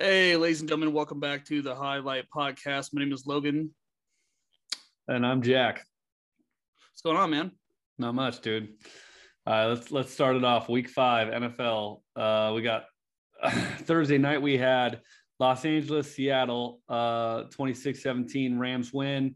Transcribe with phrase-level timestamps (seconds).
[0.00, 2.90] Hey, ladies and gentlemen, welcome back to the Highlight Podcast.
[2.92, 3.74] My name is Logan.
[5.08, 5.84] And I'm Jack.
[6.92, 7.50] What's going on, man?
[7.98, 8.68] Not much, dude.
[9.44, 10.68] All right, let's let's start it off.
[10.68, 12.02] Week five, NFL.
[12.14, 12.84] Uh, we got
[13.80, 14.40] Thursday night.
[14.40, 15.00] We had
[15.40, 19.34] Los Angeles, Seattle, uh, 26-17 Rams win.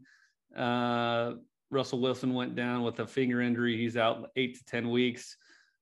[0.55, 1.33] Uh,
[1.71, 3.75] Russell Wilson went down with a finger injury.
[3.75, 5.35] He's out eight to ten weeks.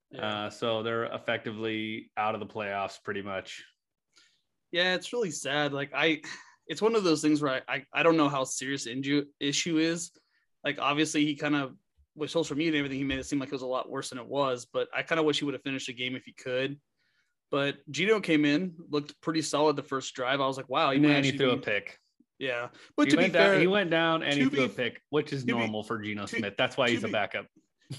[0.10, 0.46] Yeah.
[0.46, 3.64] Uh, so they're effectively out of the playoffs pretty much.
[4.72, 5.74] Yeah, it's really sad.
[5.74, 6.22] Like I,
[6.68, 9.78] it's one of those things where I, I, I don't know how serious injury issue
[9.78, 10.12] is.
[10.64, 11.74] Like obviously he kind of
[12.16, 14.10] with social media and everything, he made it seem like it was a lot worse
[14.10, 14.66] than it was.
[14.72, 16.80] But I kind of wish he would have finished the game if he could.
[17.50, 20.40] But Geno came in, looked pretty solid the first drive.
[20.40, 21.54] I was like, wow, he, man, he threw be...
[21.54, 22.00] a pick.
[22.40, 25.02] Yeah, but he to be fair, he went down and he threw be, a pick,
[25.10, 26.54] which is normal be, for Geno to, Smith.
[26.58, 27.46] That's why he's a backup.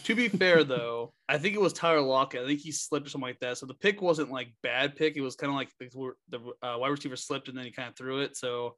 [0.05, 2.43] To be fair, though, I think it was Tyler Lockett.
[2.43, 3.59] I think he slipped or something like that.
[3.59, 5.17] So the pick wasn't like bad pick.
[5.17, 7.89] It was kind of like the, the uh, wide receiver slipped and then he kind
[7.89, 8.37] of threw it.
[8.37, 8.75] So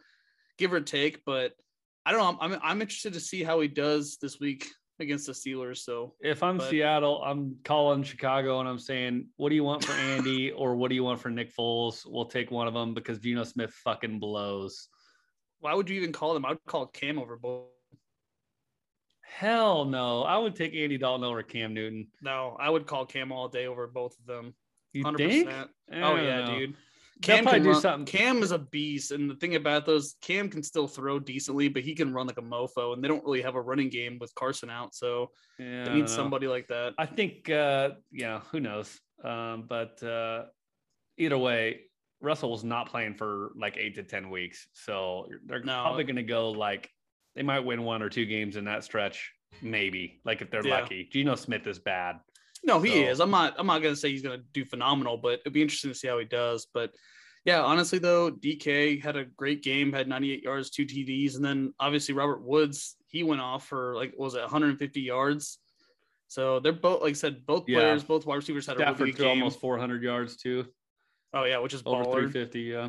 [0.58, 1.52] give or take, but
[2.04, 2.38] I don't know.
[2.40, 4.66] I'm I'm interested to see how he does this week
[5.00, 5.78] against the Steelers.
[5.78, 9.84] So if I'm but, Seattle, I'm calling Chicago and I'm saying, what do you want
[9.84, 12.02] for Andy or what do you want for Nick Foles?
[12.06, 14.88] We'll take one of them because Geno Smith fucking blows
[15.64, 16.44] why would you even call them?
[16.44, 17.68] I would call Cam over both.
[19.26, 20.22] Hell no.
[20.22, 22.08] I would take Andy Dalton over Cam Newton.
[22.22, 24.54] No, I would call Cam all day over both of them.
[24.92, 25.16] You 100%.
[25.16, 25.50] think?
[25.92, 26.58] Oh yeah, know.
[26.58, 26.74] dude.
[27.22, 28.06] Cam can do run, something.
[28.06, 31.82] Cam is a beast, and the thing about those, Cam can still throw decently, but
[31.82, 34.34] he can run like a mofo, and they don't really have a running game with
[34.34, 36.92] Carson out, so yeah, they need somebody like that.
[36.98, 39.00] I think, uh, yeah, who knows?
[39.22, 40.44] Um, but uh,
[41.16, 41.82] either way,
[42.20, 44.66] Russell was not playing for like eight to 10 weeks.
[44.72, 45.82] So they're no.
[45.82, 46.90] probably going to go like,
[47.34, 49.32] they might win one or two games in that stretch,
[49.62, 50.80] maybe, like if they're yeah.
[50.80, 51.08] lucky.
[51.12, 52.20] Geno Smith is bad.
[52.62, 53.10] No, he so.
[53.10, 53.20] is.
[53.20, 55.62] I'm not, I'm not going to say he's going to do phenomenal, but it'd be
[55.62, 56.66] interesting to see how he does.
[56.72, 56.92] But
[57.44, 61.36] yeah, honestly, though, DK had a great game, had 98 yards, two TDs.
[61.36, 65.58] And then obviously Robert Woods, he went off for like, was it 150 yards?
[66.28, 69.12] So they're both, like I said, both players, both wide receivers had Stafford a really
[69.12, 69.38] good game.
[69.38, 70.66] almost 400 yards too.
[71.34, 72.88] Oh yeah, which is over 350, yeah.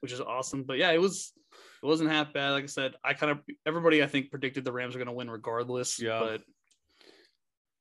[0.00, 0.62] Which is awesome.
[0.62, 1.32] But yeah, it was
[1.82, 2.50] it wasn't half bad.
[2.50, 5.12] Like I said, I kind of everybody I think predicted the Rams are going to
[5.12, 6.00] win regardless.
[6.00, 6.20] Yeah.
[6.20, 6.42] But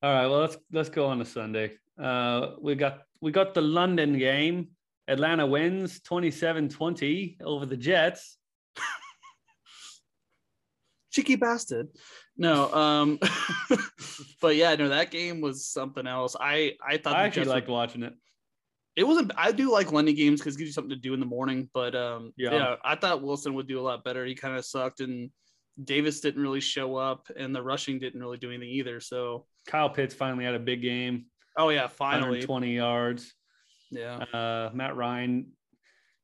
[0.03, 1.73] all right, well let's let's go on to Sunday.
[2.01, 4.69] Uh, we got we got the London game.
[5.09, 8.37] Atlanta wins 27-20 over the Jets.
[11.11, 11.87] Cheeky bastard.
[12.37, 13.19] No, um,
[14.41, 16.35] but yeah, no, that game was something else.
[16.39, 18.13] I I thought I actually liked were, watching it
[18.97, 19.31] it wasn't.
[19.37, 21.69] I do like London games because it gives you something to do in the morning.
[21.71, 22.51] But um, yeah.
[22.51, 24.25] yeah, I thought Wilson would do a lot better.
[24.25, 25.29] He kind of sucked, and
[25.81, 28.99] Davis didn't really show up, and the rushing didn't really do anything either.
[28.99, 31.27] So Kyle Pitts finally had a big game.
[31.55, 33.31] Oh yeah, finally twenty yards.
[33.91, 34.15] Yeah.
[34.33, 35.51] Uh, Matt Ryan.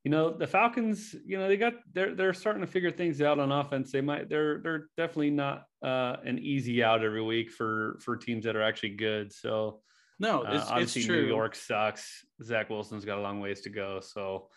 [0.04, 1.16] You know the Falcons.
[1.26, 3.92] You know they got they're they're starting to figure things out on offense.
[3.92, 8.46] They might they're they're definitely not uh, an easy out every week for for teams
[8.46, 9.32] that are actually good.
[9.32, 9.82] So
[10.20, 11.22] no, it's, uh, obviously it's true.
[11.24, 12.26] New York sucks.
[12.42, 14.00] Zach Wilson's got a long ways to go.
[14.02, 14.48] So,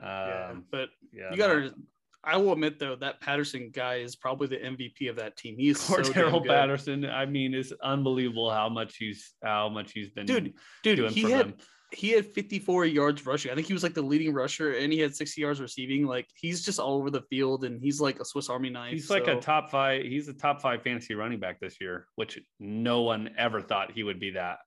[0.00, 1.74] um, yeah, but yeah, you got to.
[2.26, 5.56] I will admit though that Patterson guy is probably the MVP of that team.
[5.58, 7.04] He's so Darrell Patterson.
[7.04, 10.26] I mean, it's unbelievable how much he's how much he's been.
[10.26, 11.54] Dude, dude, he had
[11.94, 13.50] he had 54 yards rushing.
[13.50, 16.06] I think he was like the leading rusher, and he had 60 yards receiving.
[16.06, 18.92] Like he's just all over the field, and he's like a Swiss Army knife.
[18.92, 19.14] He's so.
[19.14, 20.04] like a top five.
[20.04, 24.02] He's a top five fantasy running back this year, which no one ever thought he
[24.02, 24.58] would be that.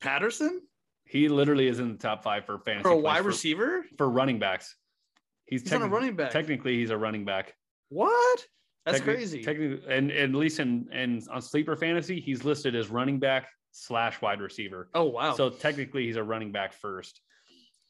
[0.00, 0.60] Patterson?
[1.04, 2.82] He literally is in the top five for fantasy.
[2.82, 3.84] For a wide for, receiver?
[3.96, 4.74] For running backs.
[5.46, 6.32] He's, he's a running back.
[6.32, 7.54] Technically, he's a running back.
[7.88, 8.44] What?
[8.84, 9.42] That's crazy.
[9.42, 13.48] Technically, and, and at least in and on sleeper fantasy, he's listed as running back
[13.72, 14.88] slash wide receiver.
[14.94, 15.34] Oh wow!
[15.34, 17.20] So technically, he's a running back first.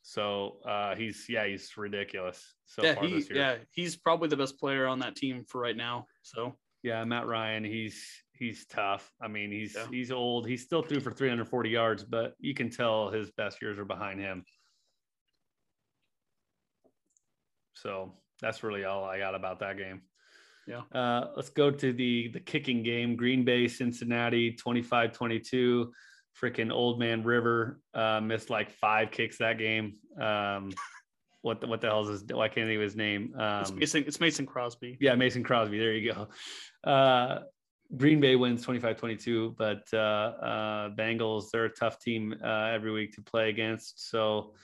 [0.02, 2.54] So uh, he's yeah, he's ridiculous.
[2.64, 6.06] So yeah, he, yeah, he's probably the best player on that team for right now.
[6.22, 8.02] So yeah, Matt Ryan, he's
[8.38, 9.10] he's tough.
[9.20, 9.86] I mean, he's yeah.
[9.90, 10.46] he's old.
[10.46, 14.20] He's still threw for 340 yards, but you can tell his best years are behind
[14.20, 14.44] him.
[17.74, 20.02] So that's really all I got about that game.
[20.66, 20.82] Yeah.
[20.92, 23.16] Uh, let's go to the the kicking game.
[23.16, 25.90] Green Bay, Cincinnati, 25-22.
[26.40, 29.96] Freaking old man River uh, missed like five kicks that game.
[30.20, 30.70] Um,
[31.46, 32.24] what the, what the hell is his?
[32.30, 33.32] Why can't I think of his name?
[33.38, 34.04] Um, it's Mason.
[34.06, 34.98] It's Mason Crosby.
[35.00, 35.78] Yeah, Mason Crosby.
[35.78, 36.28] There you go.
[36.90, 37.40] Uh,
[37.96, 42.90] Green Bay wins 25 22, but uh, uh, Bengals, they're a tough team uh, every
[42.90, 44.10] week to play against.
[44.10, 44.54] So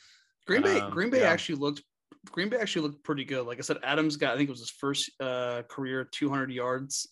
[0.47, 1.31] Green Bay, um, Green Bay yeah.
[1.31, 1.83] actually looked,
[2.31, 3.47] Green Bay actually looked pretty good.
[3.47, 7.09] Like I said, Adams got, I think it was his first uh, career 200 yards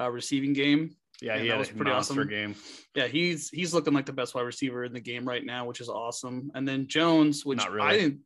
[0.00, 0.96] uh, receiving game.
[1.20, 2.56] Yeah, he had was a pretty awesome game.
[2.96, 5.80] Yeah, he's he's looking like the best wide receiver in the game right now, which
[5.80, 6.50] is awesome.
[6.54, 7.86] And then Jones, which really.
[7.86, 8.20] I didn't,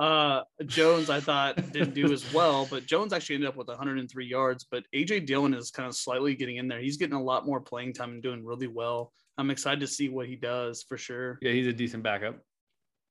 [0.00, 4.26] Uh, Jones, I thought didn't do as well, but Jones actually ended up with 103
[4.26, 4.66] yards.
[4.70, 6.80] But AJ Dillon is kind of slightly getting in there.
[6.80, 9.12] He's getting a lot more playing time and doing really well.
[9.36, 11.38] I'm excited to see what he does for sure.
[11.42, 12.38] Yeah, he's a decent backup.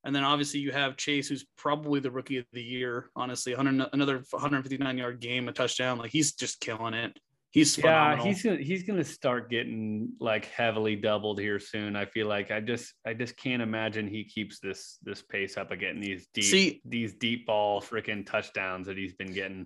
[0.03, 3.11] And then obviously you have Chase, who's probably the rookie of the year.
[3.15, 5.99] Honestly, 100, another 159 yard game, a touchdown.
[5.99, 7.19] Like he's just killing it.
[7.51, 8.25] He's phenomenal.
[8.25, 11.95] yeah, he's gonna he's gonna start getting like heavily doubled here soon.
[11.95, 15.71] I feel like I just I just can't imagine he keeps this this pace up
[15.71, 19.65] of getting these deep See- these deep ball freaking touchdowns that he's been getting.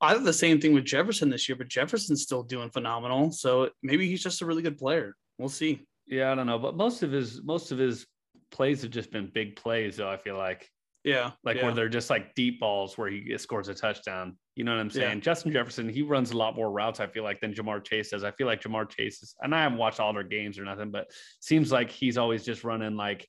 [0.00, 3.30] I did the same thing with Jefferson this year, but Jefferson's still doing phenomenal.
[3.30, 5.14] So maybe he's just a really good player.
[5.38, 5.86] We'll see.
[6.08, 8.04] Yeah, I don't know, but most of his most of his
[8.50, 9.96] plays have just been big plays.
[9.96, 10.68] Though I feel like
[11.04, 11.30] Yeah.
[11.44, 11.64] like yeah.
[11.64, 14.36] where they're just like deep balls where he scores a touchdown.
[14.56, 14.92] You know what I'm Yeah.
[15.08, 15.20] saying?
[15.22, 18.22] Justin Jefferson, he runs a lot more routes, I feel like, than Ja'Marr Chase does.
[18.22, 20.90] I feel like Ja'Marr Chase is, and I haven't watched all their games or nothing,
[20.90, 21.10] but
[21.40, 23.26] seems like he's always just running like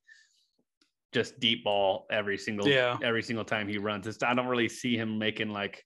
[1.14, 2.98] just deep ball every single Yeah.
[3.04, 4.08] every single time he runs.
[4.08, 5.84] It's, I don't really see him making like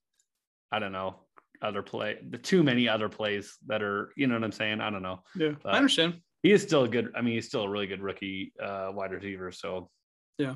[0.72, 1.28] I don't know
[1.62, 4.80] other play the too many other plays that are you know what I'm saying.
[4.82, 5.24] I don't know.
[5.36, 5.52] yeah.
[5.62, 6.22] but- I understand.
[6.44, 7.12] He is still a good.
[7.16, 9.52] I mean, he's still a really good rookie uh, wide receiver.
[9.52, 9.90] So
[10.38, 10.56] yeah.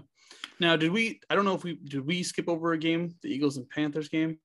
[0.60, 1.20] Now, did we?
[1.30, 2.06] I don't know if we did.
[2.06, 4.38] We skip over a game, the Eagles and Panthers game.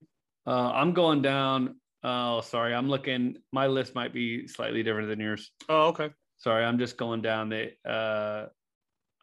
[0.47, 1.75] Uh, I'm going down.
[2.03, 2.73] Oh, sorry.
[2.73, 3.35] I'm looking.
[3.51, 5.51] My list might be slightly different than yours.
[5.67, 6.09] Oh, okay.
[6.37, 7.71] Sorry, I'm just going down the.
[7.85, 8.47] Uh,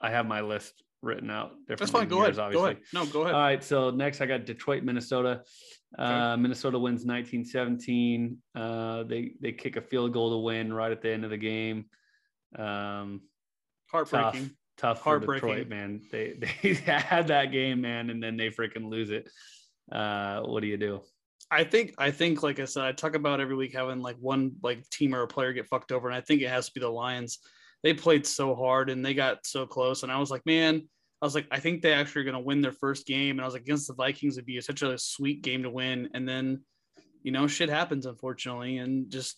[0.02, 1.52] I have my list written out.
[1.66, 2.08] That's fine.
[2.08, 2.28] Go ahead.
[2.28, 2.70] yours, Go obviously.
[2.72, 2.82] ahead.
[2.92, 3.34] No, go ahead.
[3.34, 3.64] All right.
[3.64, 5.42] So next, I got Detroit, Minnesota.
[5.98, 8.36] Uh, Minnesota wins 1917.
[8.54, 11.36] Uh, they they kick a field goal to win right at the end of the
[11.38, 11.86] game.
[12.58, 13.22] Um,
[13.90, 14.50] tough, Heartbreaking.
[14.76, 15.48] tough for Heartbreaking.
[15.48, 16.00] Detroit, man.
[16.10, 19.30] They they had that game, man, and then they freaking lose it.
[19.90, 21.00] Uh, what do you do?
[21.50, 24.52] I think I think like I said, I talk about every week having like one
[24.62, 26.80] like team or a player get fucked over, and I think it has to be
[26.80, 27.38] the Lions.
[27.82, 30.88] They played so hard and they got so close, and I was like, man,
[31.20, 33.42] I was like, I think they actually are going to win their first game, and
[33.42, 36.26] I was like, against the Vikings would be such a sweet game to win, and
[36.28, 36.62] then,
[37.22, 39.36] you know, shit happens unfortunately, and just,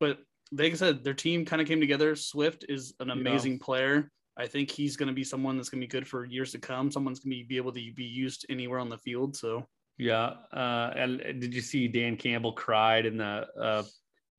[0.00, 0.18] but
[0.52, 2.14] like I said, their team kind of came together.
[2.16, 3.14] Swift is an Yeah.
[3.14, 4.10] amazing player.
[4.36, 6.58] I think he's going to be someone that's going to be good for years to
[6.58, 6.90] come.
[6.90, 9.36] Someone's going to be, be able to be used anywhere on the field.
[9.36, 9.66] So,
[9.98, 10.32] Yeah.
[10.52, 13.82] Uh, and did you see Dan Campbell cried in the uh,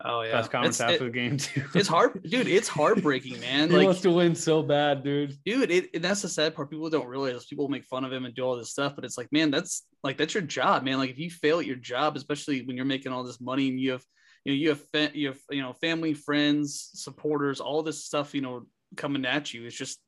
[0.04, 1.63] oh yeah, press conference It's- after it- the game too?
[1.74, 2.48] it's hard, dude.
[2.48, 3.69] It's heartbreaking, man.
[3.69, 5.38] he like, wants to win so bad, dude.
[5.46, 6.69] dude, it, it- that's the sad part.
[6.69, 7.46] People don't realize.
[7.46, 9.84] People make fun of him and do all this stuff, but it's like, man, that's
[10.04, 10.98] like that's your job, man.
[10.98, 13.80] Like if you fail at your job, especially when you're making all this money and
[13.80, 14.04] you have,
[14.44, 18.36] you know, you have fa- you have you know family, friends, supporters, all this stuff,
[18.36, 18.66] you know,
[18.98, 19.66] coming at you.
[19.66, 20.00] It's just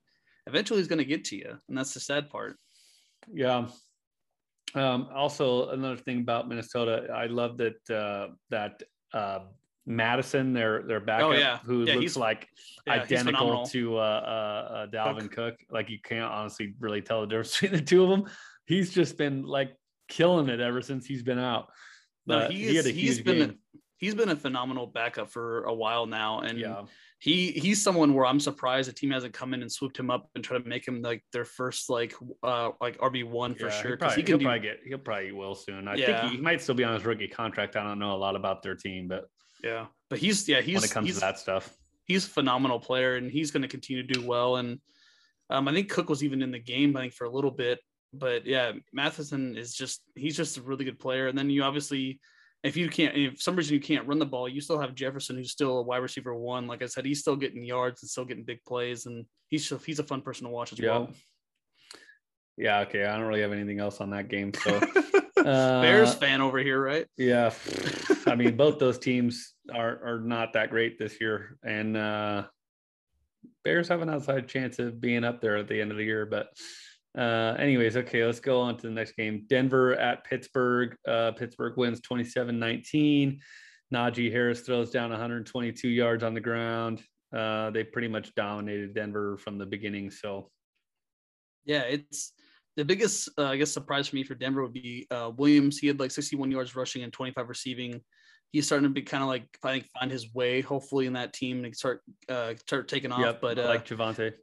[0.45, 2.57] eventually it's going to get to you, and that's the sad part.
[3.33, 3.67] Yeah.
[4.77, 8.81] Um, also, another thing about Minnesota, I love that uh, that
[9.13, 9.39] uh,
[9.85, 11.59] Mattison, their their backup, Oh, yeah.
[11.59, 12.47] who Yeah, looks like
[12.85, 15.55] Yeah, identical to uh, uh, uh, Dalvin Cook.
[15.69, 18.25] Like you can't honestly really tell the difference between the two of them.
[18.65, 19.75] He's just been like
[20.09, 21.69] killing it ever since he's been out.
[22.25, 23.57] No, But he he, had is- a he's been a- game.
[23.99, 26.83] He's been a phenomenal backup for a while now, and yeah,
[27.19, 30.29] he he's someone where I'm surprised the team hasn't come in and swooped him up
[30.35, 33.71] and try to make him like their first like uh like RB one for Yeah,
[33.71, 34.79] sure because probably, he can he'll do probably get.
[34.85, 35.87] He'll probably will soon.
[35.87, 36.05] I Yeah.
[36.21, 37.75] think he, he might still be on his rookie contract.
[37.75, 39.25] I don't know a lot about their team, but
[39.63, 39.87] yeah.
[40.09, 41.75] But he's yeah he's when it comes he's, to that stuff,
[42.05, 44.57] he's a phenomenal player and he's going to continue to do well.
[44.57, 44.79] And
[45.49, 47.79] um, I think Cook was even in the game I think for a little bit,
[48.13, 51.27] but yeah, Mattison is just he's just a really good player.
[51.27, 52.19] And then you obviously.
[52.67, 55.37] If you can't, if some reason you can't run the ball, you still have Jefferson,
[55.37, 56.67] who's still a wide receiver one.
[56.67, 59.85] Like I said, he's still getting yards and still getting big plays, and he's just,
[59.85, 60.89] he's a fun person to watch as yeah.
[60.89, 61.09] well.
[62.57, 63.05] Yeah, okay.
[63.05, 64.51] I don't really have anything else on that game.
[64.53, 64.75] So
[65.37, 67.05] uh, Bears fan over here, right?
[67.17, 67.53] Yeah,
[68.27, 72.43] I mean, both those teams are are not that great this year, and uh,
[73.63, 76.25] Bears have an outside chance of being up there at the end of the year.
[76.25, 76.49] But,
[77.17, 79.45] uh, anyways, okay, let's go on to the next game.
[79.49, 80.95] Denver at Pittsburgh.
[81.07, 83.39] Uh, Pittsburgh wins 27-19.
[83.93, 87.01] Najee Harris throws down 122 yards on the ground.
[87.35, 90.11] Uh, they pretty much dominated Denver from the beginning.
[90.11, 90.51] So,
[91.65, 92.33] Yeah, it's
[92.75, 95.79] the biggest, uh, I guess, surprise for me for Denver would be uh, Williams.
[95.79, 98.01] He had like 61 yards rushing and 25 receiving.
[98.51, 101.33] He's starting to be kind of like I think find his way, hopefully, in that
[101.33, 103.19] team and start uh, start taking off.
[103.19, 104.33] yep, but uh, like Javonte.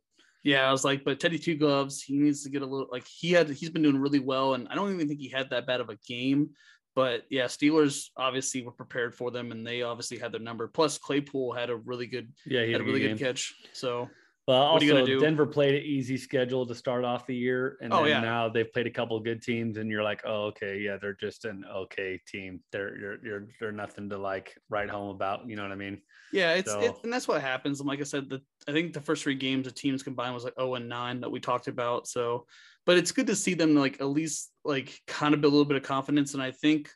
[0.45, 3.07] Yeah, I was like, but Teddy Two Gloves, he needs to get a little like
[3.07, 3.49] he had.
[3.49, 5.89] He's been doing really well, and I don't even think he had that bad of
[5.89, 6.51] a game.
[6.95, 10.69] But yeah, Steelers obviously were prepared for them, and they obviously had their number.
[10.69, 13.17] Plus, Claypool had a really good Yeah, he had had a really game.
[13.17, 13.55] good catch.
[13.73, 14.09] So
[14.47, 15.21] Well, What are you also?
[15.21, 18.21] Denver played an easy schedule to start off the year, and Oh, then yeah.
[18.21, 21.47] now they've played a couple good teams, and you're like, oh, okay, yeah, they're just
[21.47, 22.61] an okay team.
[22.71, 25.49] They're you're you're they're nothing to like write home about.
[25.49, 26.03] You know what I mean?
[26.31, 27.81] Yeah, it's So- it, and that's what happens.
[27.81, 30.45] And like I said, the I think the first three games of teams combined was
[30.45, 32.07] like 0 and 9 that we talked about.
[32.07, 32.47] So,
[32.85, 35.69] but it's good to see them like at least like kind of build a little
[35.69, 36.35] bit of confidence.
[36.35, 36.91] And I think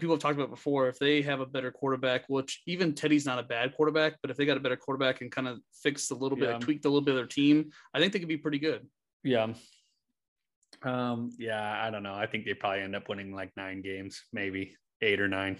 [0.00, 3.38] people have talked about before, if they have a better quarterback, which even Teddy's not
[3.38, 6.14] a bad quarterback, but if they got a better quarterback and kind of fixed a
[6.14, 6.58] little bit, Yeah.
[6.58, 8.86] tweaked a little bit of their team, I think they could be pretty good.
[9.22, 9.54] Yeah.
[10.82, 11.30] Um.
[11.38, 11.62] Yeah.
[11.86, 12.14] I don't know.
[12.14, 15.58] I think they probably end up winning like nine games, maybe eight or nine.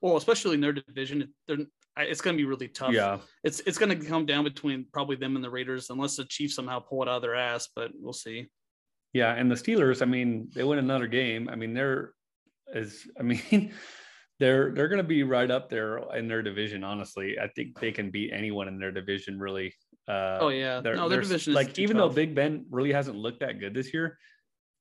[0.00, 1.58] Well, especially in their division, they're
[1.98, 2.92] it's going to be really tough.
[2.92, 3.18] Yeah.
[3.44, 6.54] It's it's going to come down between probably them and the Raiders, unless the Chiefs
[6.54, 7.68] somehow pull it out of their ass.
[7.74, 8.48] But we'll see.
[9.12, 11.48] Yeah, and the Steelers, I mean, they win another game.
[11.48, 12.12] I mean, they're
[12.74, 13.72] as I mean,
[14.38, 16.84] they're they're going to be right up there in their division.
[16.84, 19.38] Honestly, I think they can beat anyone in their division.
[19.38, 19.74] Really.
[20.08, 22.08] Uh, Oh yeah, they're, no, their division is like even though.
[22.08, 24.18] Big Ben really hasn't looked that good this year,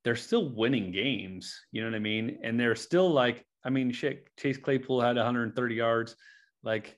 [0.04, 1.60] they're still winning games.
[1.72, 2.40] You know what I mean?
[2.44, 4.28] And they're still like, I mean, shit.
[4.38, 6.16] Chase Claypool had 130 yards.
[6.64, 6.98] Like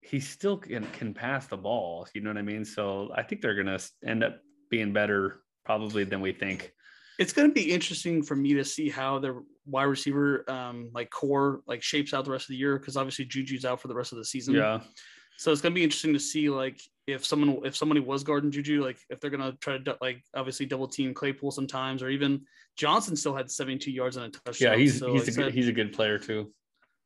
[0.00, 2.06] he still can, can pass the ball.
[2.14, 2.64] You know what I mean?
[2.64, 6.72] So I think they're going to end up being better probably than we think.
[7.18, 11.10] It's going to be interesting for me to see how their wide receiver um like
[11.10, 13.94] core like shapes out the rest of the year because obviously Juju's out for the
[13.94, 14.54] rest of the season.
[14.54, 14.80] Yeah.
[15.38, 18.50] So it's going to be interesting to see like if someone if somebody was guarding
[18.50, 22.08] Juju like if they're going to try to like obviously double team Claypool sometimes or
[22.08, 22.42] even
[22.76, 24.72] Johnson still had 72 yards and a touchdown.
[24.72, 26.52] Yeah, he's so he's like a good, said, he's a good player too.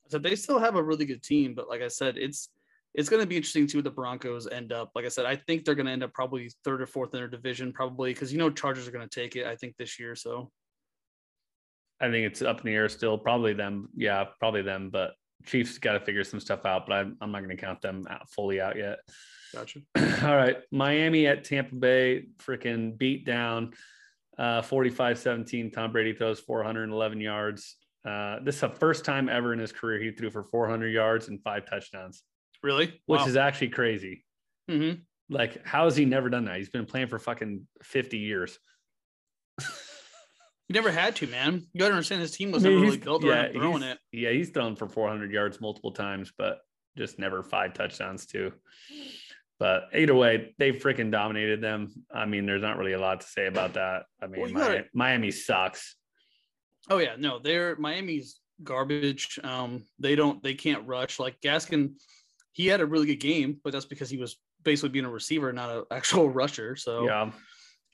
[0.09, 2.49] so they still have a really good team, but like I said, it's
[2.95, 4.91] it's going to be interesting to see what the Broncos end up.
[4.95, 7.21] Like I said, I think they're going to end up probably third or fourth in
[7.21, 9.47] their division, probably because you know Chargers are going to take it.
[9.47, 10.17] I think this year.
[10.17, 10.51] So
[12.01, 13.17] I think it's up in the air still.
[13.19, 13.89] Probably them.
[13.95, 14.91] Yeah, probably them.
[14.91, 15.13] But
[15.47, 16.87] Chiefs got to figure some stuff out.
[16.87, 18.99] But I'm I'm not going to count them out, fully out yet.
[19.55, 19.81] gotcha.
[20.27, 23.73] All right, Miami at Tampa Bay, freaking beat down,
[24.39, 25.73] uh, 45-17.
[25.73, 27.77] Tom Brady throws 411 yards.
[28.05, 31.29] Uh, this is the first time ever in his career he threw for 400 yards
[31.29, 32.23] and five touchdowns,
[32.63, 33.01] Really?
[33.07, 33.27] which Wow.
[33.27, 34.25] is actually crazy.
[34.71, 35.03] Mhm.
[35.29, 36.57] Like, how has he never done that?
[36.59, 38.59] He's been playing for fucking 50 years.
[39.59, 41.67] He never had to, man.
[41.73, 43.99] You gotta understand his team was never really built yeah, around throwing it.
[44.13, 46.61] Yeah, he's thrown for 400 yards multiple times, but
[46.97, 48.53] just never five touchdowns too.
[49.59, 51.93] But either way, they freaking dominated them.
[52.13, 54.05] I mean, there's not really a lot to say about that.
[54.23, 55.97] I mean, Well, you Mi- gotta- Miami sucks.
[56.89, 59.39] Oh yeah, no, they're Miami's garbage.
[59.43, 61.19] Um, they don't, they can't rush.
[61.19, 61.95] Like Gaskin,
[62.53, 65.53] he had a really good game, but that's because he was basically being a receiver,
[65.53, 66.77] not an actual rusher.
[66.77, 67.31] So Yeah,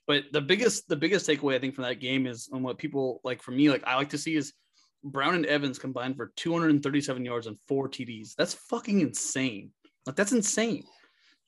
[0.07, 3.21] but the biggest the biggest takeaway I think from that game is and what people
[3.25, 4.53] like for me like I like to see is
[5.05, 8.35] Brown and Evans combined for 237 yards and four TDs.
[8.37, 9.71] That's fucking insane.
[10.07, 10.85] Like that's insane.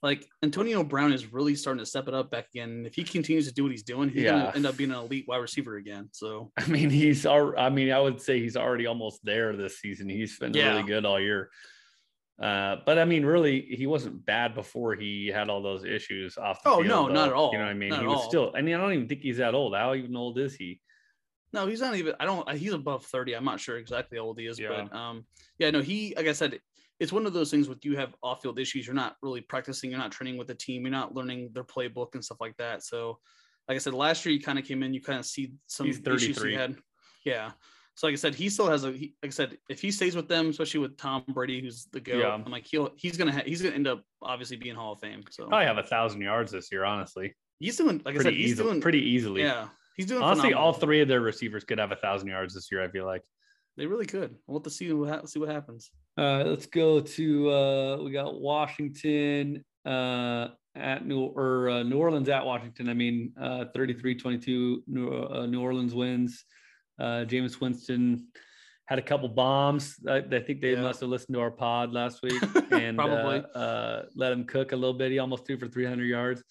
[0.01, 2.69] Like Antonio Brown is really starting to step it up back again.
[2.69, 4.31] And if he continues to do what he's doing, he's Yeah.
[4.31, 6.09] gonna end up being an elite wide receiver again.
[6.13, 7.27] So I mean, he's.
[7.27, 10.09] I mean, I would say he's already almost there this season.
[10.09, 10.69] He's been Yeah.
[10.75, 11.51] really good all year.
[12.41, 16.63] Uh, but I mean, really, he wasn't bad before he had all those issues off.
[16.63, 17.51] The Oh, field, no, not at all.
[17.53, 17.89] You know what I mean?
[17.91, 18.29] Not he was all.
[18.29, 18.53] still.
[18.57, 19.75] I mean, I don't even think he's that old.
[19.75, 20.81] How even old is he?
[21.53, 23.35] no, he's not even I don't he's above 30.
[23.35, 24.69] I'm not sure exactly how old he is, Yeah.
[24.91, 25.25] but um
[25.59, 26.61] yeah, no, he like I said,
[27.01, 28.87] it's one of those things with you have off-field issues.
[28.87, 32.15] You're not really practicing, you're not training with the team, you're not learning their playbook
[32.15, 32.83] and stuff like that.
[32.85, 33.19] So,
[33.67, 35.87] like I said, last year you kind of came in, you kind of see some
[35.89, 36.51] issues 33.
[36.51, 36.77] he had.
[37.25, 37.53] Yeah.
[37.99, 38.93] So like I said, he still has a.
[38.93, 41.99] He, like I said, if he stays with them, especially with Tom Brady, who's the
[41.99, 42.29] go, Yeah.
[42.29, 45.25] I'm like he'll he's gonna ha- he's gonna end up obviously being Hall of Fame.
[45.31, 46.85] So Probably have a thousand yards this year.
[46.85, 48.69] Honestly, he's doing like I pretty said, he's easily.
[48.69, 49.43] doing pretty easily.
[49.43, 52.71] yeah, he's doing Honestly, all three of their receivers could have a thousand yards this
[52.71, 52.85] year.
[52.85, 53.25] I feel like.
[53.77, 54.37] They really could.
[54.47, 55.91] We'll have to see what see what happens.
[56.17, 61.99] All right, let's go to uh, we got Washington uh, at New or uh, New
[61.99, 62.89] Orleans at Washington.
[62.89, 66.45] I mean, uh, 33-22 New, uh, New Orleans wins.
[66.99, 68.27] Uh, Jameis Winston
[68.87, 69.97] had a couple bombs.
[70.09, 70.83] I, I think they Yeah.
[70.83, 73.45] must have listened to our pod last week and Probably.
[73.55, 75.13] uh, uh, let him cook a little bit.
[75.13, 76.43] He almost threw for 300 yards.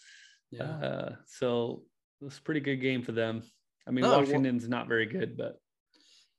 [0.51, 0.63] Yeah.
[0.63, 1.83] Uh, so
[2.21, 3.41] it was a pretty good game for them.
[3.87, 5.59] I mean, No, Washington's not very good, but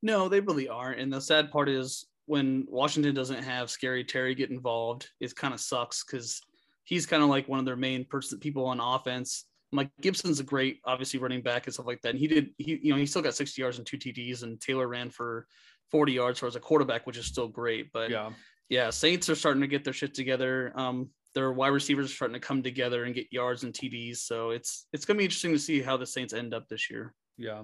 [0.02, 1.00] No, they really aren't.
[1.00, 5.52] And the sad part is when Washington doesn't have Scary Terry get involved, it kind
[5.54, 6.40] of sucks because
[6.84, 9.44] he's kind of like one of their main person people on offense.
[9.72, 12.10] Like Gibson's a great, obviously running back and stuff like that.
[12.10, 14.60] And he did, he you know, he still got 60 yards and two TDs, and
[14.60, 15.46] Taylor ran for
[15.90, 17.92] 40 yards for as a quarterback, which is still great.
[17.92, 18.30] But yeah,
[18.68, 20.72] yeah, Saints are starting to get their shit together.
[20.74, 24.18] Um, their wide receivers are starting to come together and get yards and TDs.
[24.18, 27.14] So it's it's gonna be interesting to see how the Saints end up this year.
[27.36, 27.62] Yeah.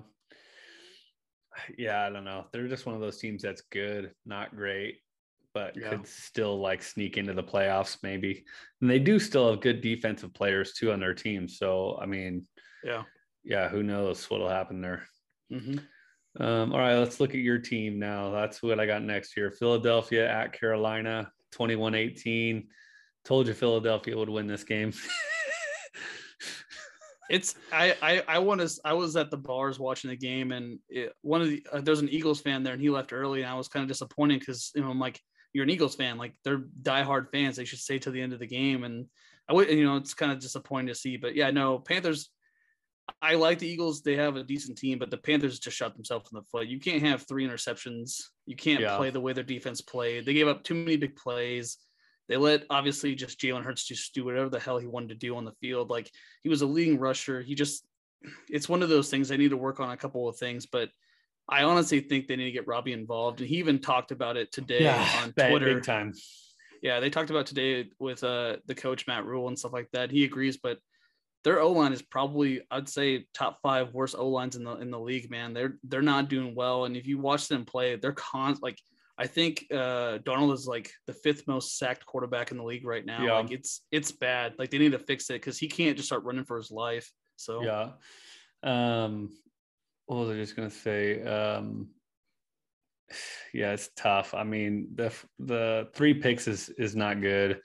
[1.79, 2.47] Yeah, I don't know.
[2.53, 4.99] They're just one of those teams that's good, not great.
[5.55, 5.91] But Yeah.
[5.91, 8.45] could still like sneak into the playoffs maybe.
[8.81, 11.49] And they do still have good defensive players too on their team.
[11.49, 12.47] So I mean,
[12.83, 13.05] Yeah.
[13.45, 15.07] yeah, who knows what'll happen there.
[15.51, 15.79] hmm
[16.41, 18.33] Um, all right, let's look at your team now.
[18.33, 19.53] That's what I got next year.
[19.53, 22.69] Philadelphia at Carolina, 21 18.
[23.25, 24.93] Told you Philadelphia would win this game.
[27.31, 30.79] It's I I I want to I was at the bars watching the game and
[30.91, 33.51] it, one of the uh, there's an Eagles fan there and he left early and
[33.51, 35.19] I was kind of disappointed because you know I'm like
[35.55, 38.41] you're an Eagles fan like they're diehard fans they should stay to the end of
[38.41, 38.85] the game.
[38.85, 39.07] And
[39.49, 42.29] I would you know it's kind of disappointing to see but yeah no Panthers
[43.21, 44.01] I like the Eagles.
[44.01, 46.67] They have a decent team but the Panthers just shot themselves in the foot.
[46.67, 48.21] You can't have three interceptions.
[48.47, 48.97] You can't Yeah.
[48.97, 50.27] play the way their defense played.
[50.27, 51.79] They gave up too many big plays.
[52.29, 55.37] They let obviously just Jalen Hurts just do whatever the hell he wanted to do
[55.37, 55.91] on the field.
[55.91, 56.11] Like
[56.43, 57.43] he was a leading rusher.
[57.43, 57.87] He just
[58.51, 59.29] it's one of those things.
[59.29, 60.89] They need to work on a couple of things, but
[61.49, 63.41] I honestly think they need to get Robby involved.
[63.41, 65.75] And he even talked about it today on big- Twitter.
[65.75, 66.13] big time.
[66.83, 70.11] Yeah, they talked about today with uh the coach Matt Rhule and stuff like that.
[70.11, 70.79] He agrees, but
[71.43, 74.91] their O line is probably I'd say top five worst O lines in the in
[74.91, 75.55] the league, man.
[75.55, 76.85] They're they're not doing well.
[76.85, 78.79] And if you watch them play, they're con like
[79.17, 83.05] I think uh Darnold is like the fifth most sacked quarterback in the league right
[83.05, 83.23] now.
[83.25, 83.39] Yeah.
[83.39, 84.55] Like it's it's bad.
[84.59, 87.11] Like they need to fix it because he can't just start running for his life.
[87.37, 87.91] So Yeah.
[88.63, 89.31] Um,
[90.07, 91.23] what was I just gonna say?
[91.23, 91.89] Um,
[93.55, 94.35] yeah, it's tough.
[94.35, 97.61] I mean, the the three picks is is not good,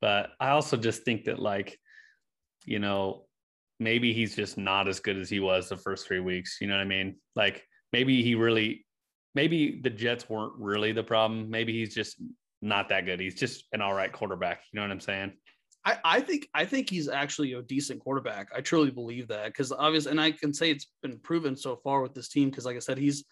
[0.00, 1.78] but I also just think that like,
[2.64, 3.26] you know,
[3.80, 6.58] maybe he's just not as good as he was the first three weeks.
[6.60, 7.16] You know what I mean?
[7.34, 8.86] Like maybe he really,
[9.34, 11.50] maybe the Jets weren't really the problem.
[11.50, 12.20] Maybe he's just
[12.60, 13.20] not that good.
[13.20, 14.62] He's just an all right quarterback.
[14.72, 15.32] You know what I'm saying?
[15.84, 18.48] I, I think I think he's actually a decent quarterback.
[18.54, 22.02] I truly believe that because obviously, and I can say it's been proven so far
[22.02, 23.24] with this team because, like I said, he's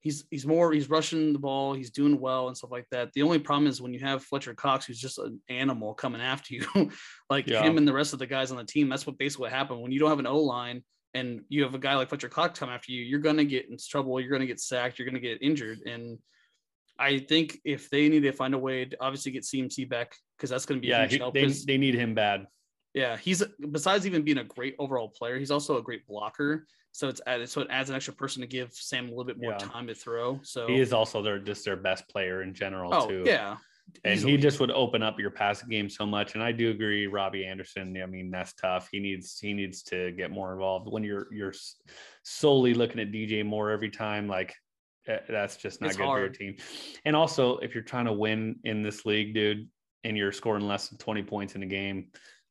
[0.00, 3.12] he's he's more he's rushing the ball, he's doing well and stuff like that.
[3.14, 6.54] The only problem is when you have Fletcher Cox, who's just an animal coming after
[6.54, 6.66] you,
[7.30, 7.62] like Yeah.
[7.62, 8.90] him and the rest of the guys on the team.
[8.90, 10.84] That's what basically what happened when you don't have an O line
[11.14, 13.02] and you have a guy like Fletcher Cox come after you.
[13.02, 14.20] You're gonna get in trouble.
[14.20, 14.98] You're gonna get sacked.
[14.98, 16.18] You're gonna get injured and.
[16.96, 20.50] I think if they need to find a way to obviously get CMC back because
[20.50, 21.34] that's going to be a Yeah, huge he, help.
[21.34, 22.46] they they need him bad.
[22.94, 26.66] yeah, he's besides even being a great overall player, he's also a great blocker.
[26.92, 29.36] So it's added, so it adds an extra person to give Sam a little bit
[29.38, 29.58] more Yeah.
[29.58, 30.38] time to throw.
[30.44, 33.24] So He is also their just their best player in general oh too.
[33.26, 33.56] yeah,
[34.04, 34.32] and easily.
[34.32, 36.34] he just would open up your passing game so much.
[36.34, 38.00] And I do agree, Robby Anderson.
[38.00, 38.88] I mean, that's tough.
[38.92, 40.88] He needs he needs to get more involved.
[40.90, 41.52] When you're you're
[42.22, 44.54] solely looking at DJ Moore every time, like
[45.08, 46.56] eh, that's just not It's good for your team.
[47.04, 49.68] And also, if you're trying to win in this league, dude,
[50.04, 52.08] and you're scoring less than 20 points in a game,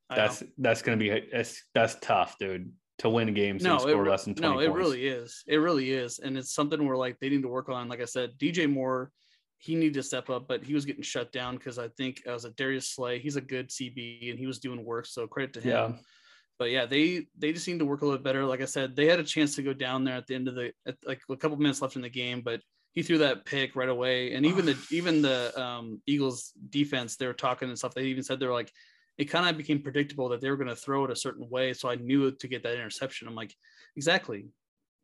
[0.09, 2.71] that's that's gonna be that's that's tough, dude.
[2.99, 5.43] To win games no, and it, score re- less than 20 no, it really is.
[5.47, 7.89] It really is, and it's something where like they need to work on.
[7.89, 9.11] Like I said, DJ Moore,
[9.57, 12.45] he needed to step up, but he was getting shut down because I think as
[12.45, 15.05] a Darius Slay, he's a good CB and he was doing work.
[15.05, 15.71] So credit to him.
[15.71, 15.91] Yeah.
[16.59, 18.45] but yeah, they they just need to work a little bit better.
[18.45, 20.55] Like I said, they had a chance to go down there at the end of
[20.55, 22.61] the at, like a couple minutes left in the game, but
[22.93, 24.33] he threw that pick right away.
[24.33, 27.93] And even the even the um, Eagles defense, they were talking and stuff.
[27.93, 28.71] They even said they were like,
[29.17, 31.73] it kind of became predictable that they were going to throw it a certain way.
[31.73, 33.27] So I knew to get that interception.
[33.27, 33.53] I'm like,
[33.95, 34.45] exactly.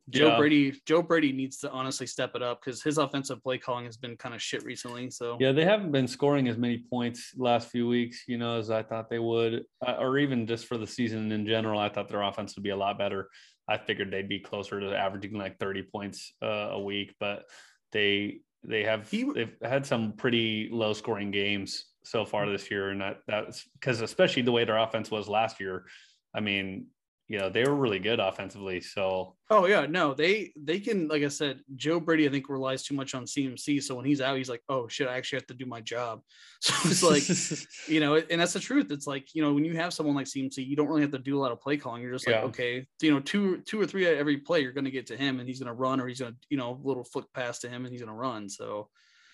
[0.09, 0.37] Joe Yeah.
[0.37, 3.97] Brady, Joe Brady needs to honestly step it up because his offensive play calling has
[3.97, 5.11] been kind of shit recently.
[5.11, 8.71] So Yeah, they haven't been scoring as many points last few weeks, you know, as
[8.71, 11.79] I thought they would, uh, or even just for the season in general.
[11.79, 13.29] I thought their offense would be a lot better.
[13.67, 17.43] I figured they'd be closer to averaging like 30 points uh, a week, but
[17.91, 22.53] they they have He they've had some pretty low scoring games so far mm-hmm.
[22.53, 25.85] this year, and that that's because especially the way their offense was last year.
[26.33, 26.87] I mean,
[27.29, 28.81] you know, they were really good offensively.
[28.81, 32.83] So Oh yeah, no, they they can like I said, Joe Brady I think relies
[32.83, 33.81] too much on CMC.
[33.81, 36.21] So when he's out, he's like, oh shit, I actually have to do my job.
[36.61, 38.91] So it's like you know, and that's the truth.
[38.91, 41.19] It's like you know when you have someone like CMC, you don't really have to
[41.19, 42.01] do a lot of play calling.
[42.01, 42.43] You're just like, Yeah.
[42.43, 45.17] okay, you know, two two or three at every play, you're going to get to
[45.17, 47.59] him, and he's going to run, or he's going to you know little flick pass
[47.59, 48.49] to him, and he's going to run.
[48.49, 48.89] So,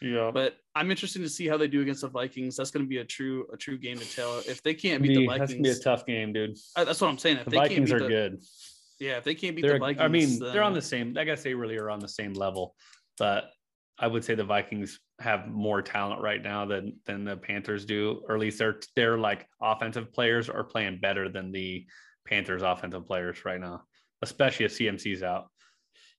[0.05, 2.55] yeah, but I'm interested to see how they do against the Vikings.
[2.55, 4.37] That's going to be a true a true game to tell.
[4.39, 6.57] If they can't beat the Vikings, that's gonna be a tough game, dude.
[6.75, 7.37] I- that's what I'm saying.
[7.37, 8.43] If The they Vikings can't are beat the, good.
[8.99, 11.17] yeah, if they can't beat they're, the Vikings, I mean, they're on the same.
[11.17, 12.75] I guess they really are on the same level,
[13.17, 13.45] but
[13.97, 18.21] I would say the Vikings have more talent right now than than the Panthers do,
[18.27, 21.87] or at least their their like offensive players are playing better than the
[22.27, 23.83] Panthers offensive players right now,
[24.21, 25.47] especially if CMC's out.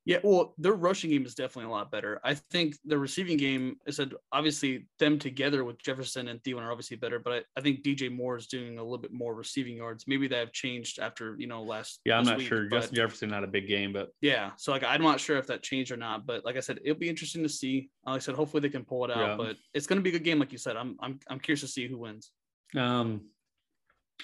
[0.06, 2.20] Yeah, well, their rushing game is definitely a lot better.
[2.22, 6.70] I think the receiving game is said obviously them together with Jefferson and Thielen are
[6.70, 9.76] obviously better, but I, I, think DJ Moore is doing a little bit more receiving
[9.76, 10.04] yards.
[10.06, 11.98] Maybe that have changed after you know last.
[12.04, 12.68] Yeah, I'm not week, sure.
[12.68, 15.64] Justin Jefferson not a big game, but yeah, so like I'm not sure if that
[15.64, 16.24] changed or not.
[16.24, 17.90] But like I said, it'll be interesting to see.
[18.06, 19.30] Like I said, hopefully they can pull it out.
[19.30, 19.36] Yeah.
[19.36, 20.76] But it's going to be a good game, like you said.
[20.76, 22.30] I'm I'm I'm curious to see who wins.
[22.76, 23.22] Um.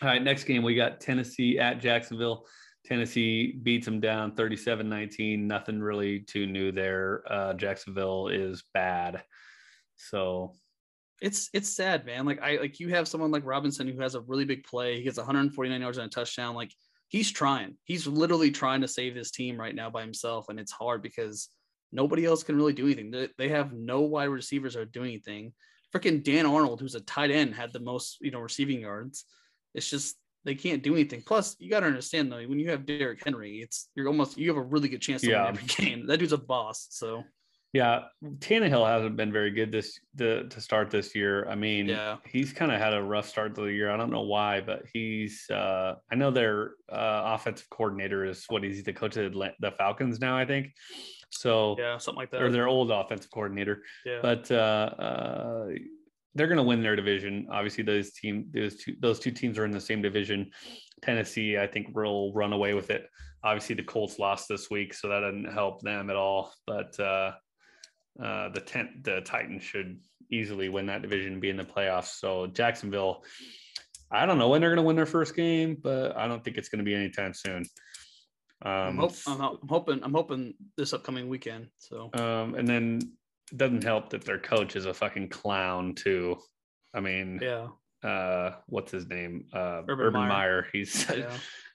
[0.01, 2.47] All right, next game we got Tennessee at Jacksonville.
[2.85, 5.47] Tennessee beats them down 37 19.
[5.47, 7.23] Nothing really too new there.
[7.31, 9.23] Uh, Jacksonville is bad.
[9.97, 10.55] So
[11.21, 12.27] it's it's sad, man.
[12.27, 14.97] Like I like you have someone like Robinson who has a really big play.
[14.97, 16.57] He gets 149 yards on a touchdown.
[16.57, 16.73] Like
[17.09, 17.77] he's trying.
[17.85, 21.49] He's literally trying to save this team right now by himself, and it's hard because
[21.93, 23.13] nobody else can really do anything.
[23.13, 25.53] They, they have no wide receivers are doing anything.
[25.95, 29.25] Freaking Dan Arnold, who's a tight end, had the most you know receiving yards.
[29.75, 31.23] It's just they can't do anything.
[31.25, 34.49] Plus, you got to understand though, when you have Derrick Henry, it's you're almost you
[34.49, 35.47] have a really good chance to yeah.
[35.47, 36.07] win every game.
[36.07, 36.89] That dude's a boss.
[36.91, 37.23] So
[37.73, 41.49] yeah, Tannehill hasn't been very good this the, to start this year.
[41.49, 43.91] I mean, yeah, he's kind of had a rough start to the year.
[43.91, 45.49] I don't know why, but he's.
[45.49, 50.21] Uh, I know their uh, offensive coordinator is what he's the coach of the Falcons
[50.21, 50.37] now.
[50.37, 50.75] I think.
[51.31, 52.43] So yeah, something like that.
[52.43, 53.83] Or their old offensive coordinator.
[54.05, 54.19] Yeah.
[54.21, 55.69] But uh, uh
[56.35, 57.47] they're going to win their division.
[57.51, 60.51] Obviously, those team those two those two teams are in the same division.
[61.03, 63.09] Tennessee, I think, will run away with it.
[63.45, 66.53] Obviously, the Colts lost this week, so that didn't help them at all.
[66.67, 67.33] But uh,
[68.23, 72.19] uh, the tent the Titans should easily win that division, and be in the playoffs.
[72.19, 73.25] So Jacksonville,
[74.11, 76.57] I don't know when they're going to win their first game, but I don't think
[76.57, 77.65] it's going to be anytime soon.
[78.65, 81.67] Um, I'm, hope, I'm, I'm, hoping I'm hoping this upcoming weekend.
[81.79, 83.01] So um, and then
[83.53, 86.39] it doesn't help that their coach is a fucking clown too.
[86.95, 87.69] I mean, yeah.
[88.03, 89.45] Uh, what's his name?
[89.53, 90.29] Uh, Urban, Urban Meyer.
[90.29, 90.67] Meyer.
[90.73, 91.09] He's.
[91.17, 91.31] Yeah.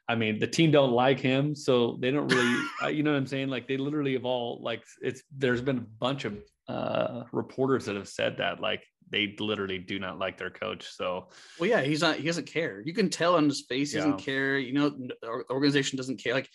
[0.10, 2.66] I mean, the team don't like him, so they don't really.
[2.84, 3.50] uh, you know what I'm saying?
[3.50, 5.22] Like they literally have all like it's.
[5.38, 6.38] There's been a bunch of
[6.70, 10.88] uh reporters that have said that like they literally do not like their coach.
[10.90, 11.28] So,
[11.60, 12.16] well, yeah, he's not.
[12.16, 12.82] He doesn't care.
[12.86, 13.92] You can tell on his face.
[13.92, 14.06] He yeah.
[14.06, 14.58] doesn't care.
[14.58, 16.34] You know, the organization doesn't care.
[16.34, 16.50] Like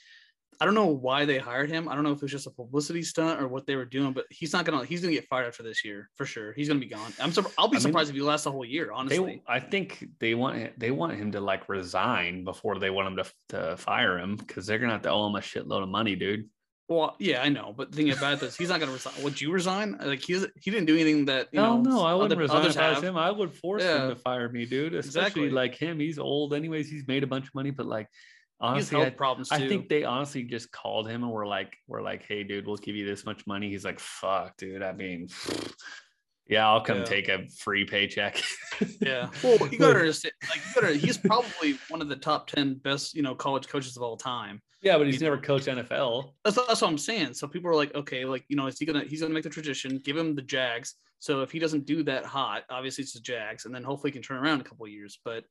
[0.60, 1.88] I don't know why they hired him.
[1.88, 4.12] I don't know if it was just a publicity stunt or what they were doing,
[4.12, 4.84] but he's not gonna.
[4.84, 6.52] He's gonna get fired after this year for sure.
[6.52, 7.12] He's gonna be gone.
[7.20, 7.32] I'm.
[7.32, 8.92] So I'll be I surprised mean, if he lasts the whole year.
[8.92, 13.08] Honestly, they, I think they want they want him to like resign before they want
[13.08, 15.88] him to to fire him because they're gonna have to owe him a shitload of
[15.88, 16.48] money, dude.
[16.88, 19.14] Well, yeah, I know, but the thing about this, he's not going to resign.
[19.22, 19.96] Would you resign?
[20.04, 21.90] Like he's he didn't do anything that you no, know.
[21.90, 23.16] No, I wouldn't resign if I was him.
[23.16, 24.04] I would force yeah.
[24.04, 24.94] him to fire me, dude.
[24.94, 25.50] Especially exactly.
[25.50, 26.00] like him.
[26.00, 26.90] He's old, anyways.
[26.90, 28.08] He's made a bunch of money, but like
[28.62, 29.56] honestly, health I, problems too.
[29.56, 32.76] I think they honestly just called him and were like, "We're like, hey, dude, we'll
[32.76, 34.82] give you this much money." He's like, "Fuck, dude.
[34.82, 35.28] I mean,
[36.48, 37.04] yeah, I'll come yeah.
[37.04, 38.40] take a free paycheck."
[39.00, 39.28] yeah.
[39.42, 40.34] Well, you gotta understand.
[40.48, 40.94] Like, you gotta.
[40.94, 44.62] He's probably one of the top ten best, you know, college coaches of all time.
[44.80, 46.32] Yeah, but he's never coached NFL.
[46.44, 47.34] That's that's what I'm saying.
[47.34, 49.50] So people are like, okay, like you know, is he gonna he's gonna make the
[49.50, 49.98] tradition?
[50.04, 50.94] Give him the Jags.
[51.18, 54.12] So if he doesn't do that hot, obviously it's the Jags, and then hopefully he
[54.12, 55.20] can turn around a couple years.
[55.24, 55.44] But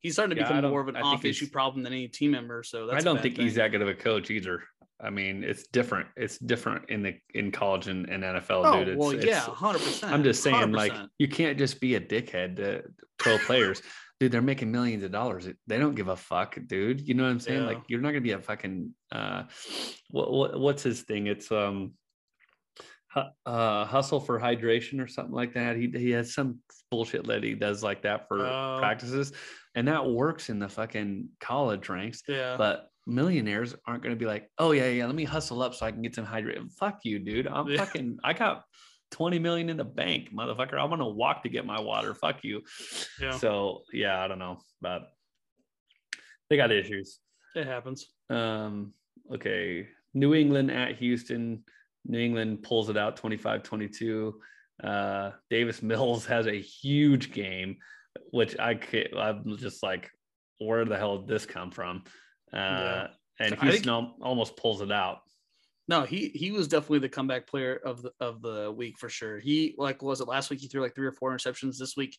[0.00, 2.62] he's starting to yeah, become more of an off issue problem than any team member.
[2.62, 3.44] So that's I don't think thing.
[3.44, 4.62] he's that good of a coach either.
[5.00, 6.08] I mean, it's different.
[6.16, 8.88] It's different in the in college and, and NFL, oh, dude.
[8.88, 10.12] It's, well, yeah, hundred percent.
[10.12, 10.74] I'm just saying, 100%.
[10.74, 12.82] like, you can't just be a dickhead to
[13.18, 13.82] pro players.
[14.20, 15.46] dude, they're making millions of dollars.
[15.66, 17.06] They don't give a fuck, dude.
[17.06, 17.62] You know what I'm saying?
[17.62, 17.66] Yeah.
[17.66, 19.44] Like, you're not gonna be a fucking uh,
[20.10, 21.26] what, what what's his thing?
[21.26, 21.92] It's um,
[23.46, 25.76] uh, hustle for hydration or something like that.
[25.76, 26.58] He he has some
[26.90, 29.32] bullshit that he does like that for uh, practices
[29.76, 32.22] and that works in the fucking college ranks.
[32.26, 32.56] Yeah.
[32.56, 35.86] But millionaires aren't going to be like, oh yeah, yeah, let me hustle up so
[35.86, 36.72] I can get some hydration.
[36.72, 37.46] Fuck you, dude.
[37.46, 37.84] I'm yeah.
[37.84, 38.18] fucking.
[38.24, 38.64] I got
[39.12, 40.74] 20 million in the bank, motherfucker.
[40.74, 42.14] I'm gonna walk to get my water.
[42.14, 42.62] Fuck you.
[43.20, 43.36] Yeah.
[43.36, 45.10] So yeah, I don't know, but
[46.48, 47.20] they got issues.
[47.54, 48.08] It happens.
[48.30, 48.94] Um.
[49.32, 49.88] Okay.
[50.14, 51.64] New England at Houston.
[52.06, 54.40] New England pulls it out 25 22.
[54.82, 57.76] Uh, Davis Mills has a huge game
[58.30, 60.10] which I can't, I'm just like,
[60.58, 62.04] where the hell did this come from?
[62.52, 63.06] Uh, yeah.
[63.38, 65.18] And Houston think, almost pulls it out.
[65.88, 69.38] No, he he was definitely the comeback player of the of the week for sure.
[69.38, 70.60] He like was it last week?
[70.60, 71.78] He threw like three or four interceptions.
[71.78, 72.16] This week,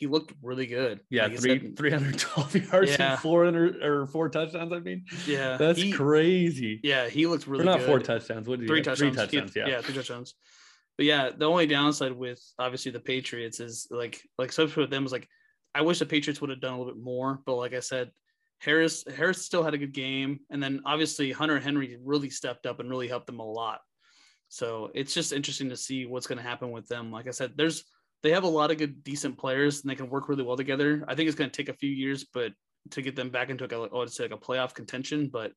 [0.00, 1.00] he looked really good.
[1.10, 3.12] Yeah, like three 312 yards yeah.
[3.12, 4.72] and four or four touchdowns.
[4.72, 6.80] I mean, yeah, that's he, crazy.
[6.82, 7.64] Yeah, he looks really.
[7.64, 7.86] Or not good.
[7.86, 8.48] four touchdowns.
[8.48, 9.14] What did three touchdowns?
[9.14, 9.54] Three touchdowns.
[9.54, 10.34] yeah, yeah, three touchdowns.
[10.96, 15.04] But yeah, the only downside with obviously the Patriots is like like especially with them
[15.04, 15.28] is like
[15.74, 18.10] I wish the Patriots would have done a little bit more, but like I said,
[18.58, 22.80] Harris Harris still had a good game, and then obviously Hunter Henry really stepped up
[22.80, 23.80] and really helped them a lot.
[24.48, 27.12] So it's just interesting to see what's going to happen with them.
[27.12, 27.84] Like I said, there's
[28.22, 31.04] they have a lot of good, decent players, and they can work really well together.
[31.08, 32.52] I think it's going to take a few years, but
[32.90, 35.28] to get them back into like, oh, it's like a playoff contention.
[35.28, 35.52] But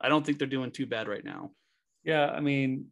[0.00, 1.50] I don't think they're doing too bad right now.
[2.04, 2.86] Yeah, I mean,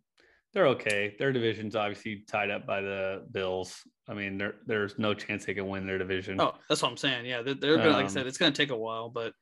[0.52, 1.16] they're okay.
[1.18, 3.82] Their division's obviously tied up by the Bills.
[4.08, 6.40] I mean, there there's no chance they can win their division.
[6.40, 7.26] Oh, that's what I'm saying.
[7.26, 9.32] Yeah, they're, they're gonna, like I Um, said, it's gonna take a while, but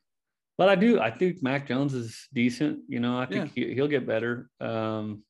[0.57, 0.99] But I do.
[0.99, 2.79] I think Mac Jones is decent.
[2.87, 4.49] You know, I think he, he'll get better.
[4.59, 5.23] Um,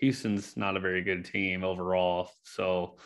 [0.00, 2.30] Houston's not a very good team overall.
[2.42, 2.98] So,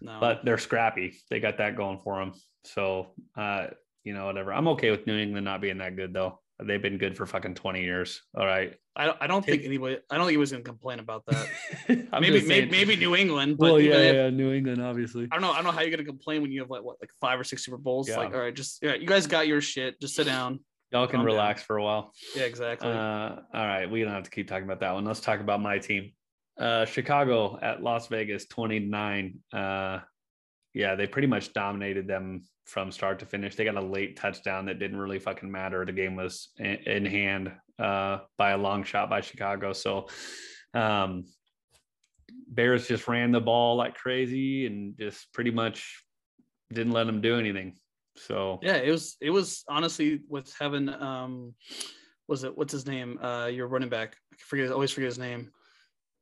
[0.00, 0.18] no.
[0.20, 1.16] but they're scrappy.
[1.30, 2.32] They got that going for them.
[2.64, 3.68] So, uh,
[4.04, 4.52] you know, whatever.
[4.52, 6.40] I'm okay with New England not being that good though.
[6.62, 8.22] They've been good for fucking 20 years.
[8.34, 8.74] All right.
[8.98, 11.48] I don't, I don't think anybody, I don't think he was gonna complain about that.
[11.88, 15.28] Maybe, maybe, maybe New England, but Well, yeah, if- yeah, New England, obviously.
[15.30, 15.52] I don't know.
[15.52, 17.44] I don't know how you're gonna complain when you have like what, like five or
[17.44, 18.08] six Super Bowls.
[18.08, 18.16] Yeah.
[18.16, 20.00] Like, all right, just yeah, you guys got your shit.
[20.00, 20.60] Just sit down.
[20.92, 21.34] Y'all can calm down.
[21.34, 22.12] relax for a while.
[22.34, 22.88] Yeah, exactly.
[22.88, 25.04] Uh, all right, we don't have to keep talking about that one.
[25.04, 26.12] Let's talk about my team.
[26.58, 29.38] Uh, Chicago at Las Vegas, 29.
[29.52, 30.00] Uh,
[30.72, 33.54] yeah, they pretty much dominated them from start to finish.
[33.54, 35.84] They got a late touchdown that didn't really fucking matter.
[35.84, 39.72] The game was in, in hand uh, by a long shot by Chicago.
[39.72, 40.08] So,
[40.74, 41.24] um,
[42.48, 46.02] Bears just ran the ball like crazy and just pretty much
[46.72, 47.76] didn't let them do anything.
[48.16, 51.54] So, yeah, it was it was honestly with having um,
[52.28, 53.18] was it what's his name?
[53.22, 54.16] Uh, your running back.
[54.32, 55.50] I forget always forget his name.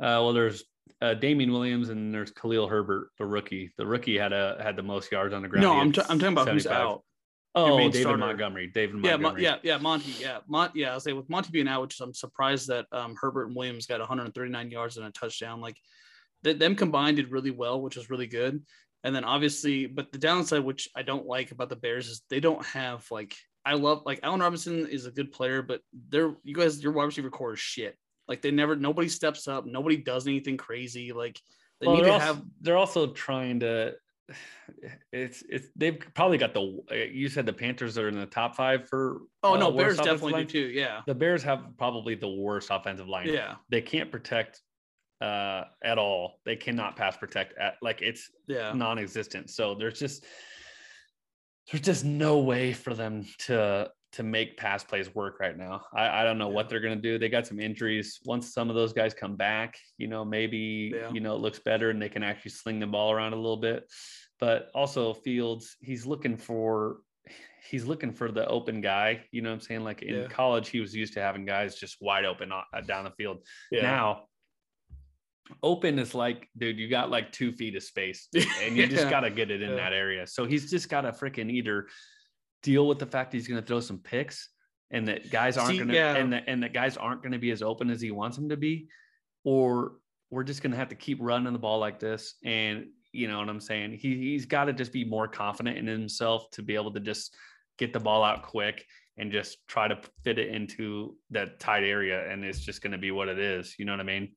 [0.00, 0.64] Uh, well, there's
[1.00, 3.72] uh, Damien Williams and there's Khalil Herbert, the rookie.
[3.78, 5.62] The rookie had a had the most yards on the ground.
[5.62, 7.02] No, I'm, t- I'm talking about who's out.
[7.56, 8.18] Oh, David starter.
[8.18, 8.66] Montgomery.
[8.66, 9.42] David Montgomery.
[9.42, 10.14] Yeah, Mon- yeah, yeah, Monty.
[10.20, 10.90] Yeah, Mon- yeah.
[10.90, 13.86] I was say with Monty being out, which I'm surprised that um, Herbert and Williams
[13.86, 15.60] got 139 yards and a touchdown.
[15.60, 15.76] Like
[16.42, 18.60] th- them combined did really well, which was really good.
[19.04, 22.40] And then obviously, but the downside, which I don't like about the Bears, is they
[22.40, 26.54] don't have like I love like Allen Robinson is a good player, but they're you
[26.54, 27.96] guys your wide receiver core is shit.
[28.28, 31.12] Like they never nobody steps up, nobody does anything crazy.
[31.12, 31.40] Like
[31.80, 33.94] they Well, need to also, have they're also trying to.
[35.12, 37.10] It's it's they've probably got the.
[37.12, 39.18] You said the Panthers are in the top five for.
[39.42, 40.46] oh uh, no, Bears definitely line.
[40.46, 40.72] do too.
[40.72, 41.02] Yeah.
[41.06, 43.28] The Bears have probably the worst offensive line.
[43.28, 43.56] Yeah.
[43.68, 44.62] They can't protect
[45.20, 46.40] uh at all.
[46.46, 48.72] They cannot pass protect at like it's Yeah.
[48.72, 49.50] non-existent.
[49.50, 50.24] So there's just
[51.70, 55.82] there's just no way for them to to make pass plays work right now.
[55.94, 57.18] I, I don't know what they're gonna do.
[57.18, 58.20] They got some injuries.
[58.24, 61.10] Once some of those guys come back, you know, maybe Yeah.
[61.12, 63.56] you know it looks better and they can actually sling the ball around a little
[63.56, 63.90] bit.
[64.40, 66.98] But also Fields, he's looking for
[67.68, 69.24] he's looking for the open guy.
[69.32, 69.84] You know what I'm saying?
[69.84, 70.26] Like in Yeah.
[70.28, 73.38] college, he was used to having guys just wide open uh, down the field.
[73.72, 73.82] Yeah.
[73.82, 74.24] Now,
[75.62, 78.28] open is like, dude, you got like two feet of space
[78.62, 79.76] and you just got to get it in Yeah.
[79.76, 80.26] that area.
[80.26, 81.86] So he's just got to freaking either
[82.64, 84.48] deal with the fact that he's going to throw some picks
[84.90, 86.16] and that guys aren't going to, yeah.
[86.16, 88.48] and that, and that guys aren't going to be as open as he wants them
[88.48, 88.88] to be,
[89.44, 89.92] or
[90.30, 92.34] we're just going to have to keep running the ball like this.
[92.44, 93.92] And you know what I'm saying?
[93.92, 97.36] He, he's got to just be more confident in himself to be able to just
[97.78, 98.84] get the ball out quick
[99.16, 102.28] and just try to fit it into that tight area.
[102.28, 103.76] And it's just going to be what it is.
[103.78, 104.32] You know what I mean?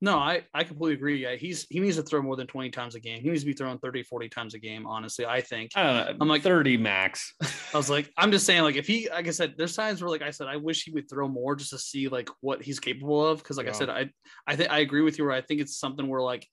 [0.00, 1.22] No, I, I completely agree.
[1.22, 3.22] Yeah, he's he needs to throw more than 20 times a game.
[3.22, 5.70] He needs to be throwing 30, 40 times a game, honestly, I think.
[5.74, 6.16] I don't know.
[6.20, 7.32] I'm like- 30 max.
[7.42, 10.10] I was like, I'm just saying, like, if he, like I said, there's times where,
[10.10, 12.80] like I said, I wish he would throw more just to see like what he's
[12.80, 13.42] capable of.
[13.42, 14.10] Cause like I said, I,
[14.46, 16.46] I think I agree with you where I think it's something where like,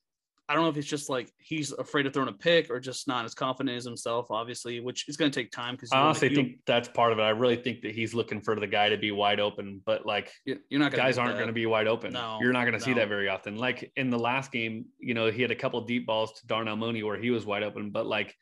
[0.52, 3.08] I don't know if it's just like he's afraid of throwing a pick or just
[3.08, 5.78] not as confident as himself, obviously, which is going to take time.
[5.78, 7.22] Cause I you- honestly you- think that's part of it.
[7.22, 10.30] I really think that he's looking for the guy to be wide open, but like
[10.44, 12.12] you- you're not going guys aren't going to be wide open.
[12.12, 13.56] No, You're not going to see that very often.
[13.56, 16.76] Like in the last game, you know, he had a couple deep balls to Darnell
[16.76, 18.36] Mooney where he was wide open, but like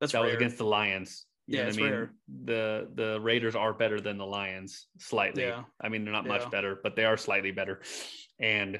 [0.00, 1.26] That's that was against the Lions.
[1.48, 1.90] You Yeah, I mean?
[1.90, 2.14] rare.
[2.44, 5.42] The the Raiders are better than the Lions slightly.
[5.44, 5.64] Yeah.
[5.80, 6.36] I mean, they're not Yeah.
[6.38, 7.80] much better, but they are slightly better.
[8.38, 8.78] And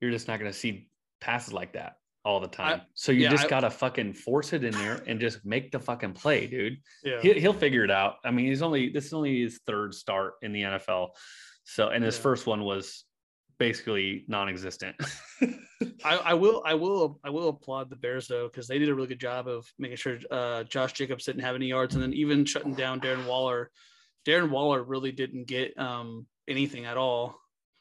[0.00, 0.88] you're just not going to see
[1.20, 2.82] passes like that all the time.
[2.94, 5.70] so you yeah, just I- got to fucking force it in there and just make
[5.72, 6.78] the fucking play, dude.
[7.04, 7.20] yeah.
[7.20, 8.16] He, he'll figure it out.
[8.24, 11.10] I mean, he's only this is only his third start in the NFL.
[11.64, 12.22] So, and his Yeah.
[12.22, 13.04] first one was
[13.58, 14.96] basically non-existent.
[16.04, 18.94] I, I will I will I will applaud the Bears though because they did a
[18.94, 22.12] really good job of making sure uh, Josh Jacobs didn't have any yards and then
[22.14, 23.70] even shutting down Darren Waller.
[24.26, 27.36] Darren Waller really didn't get um, anything at all,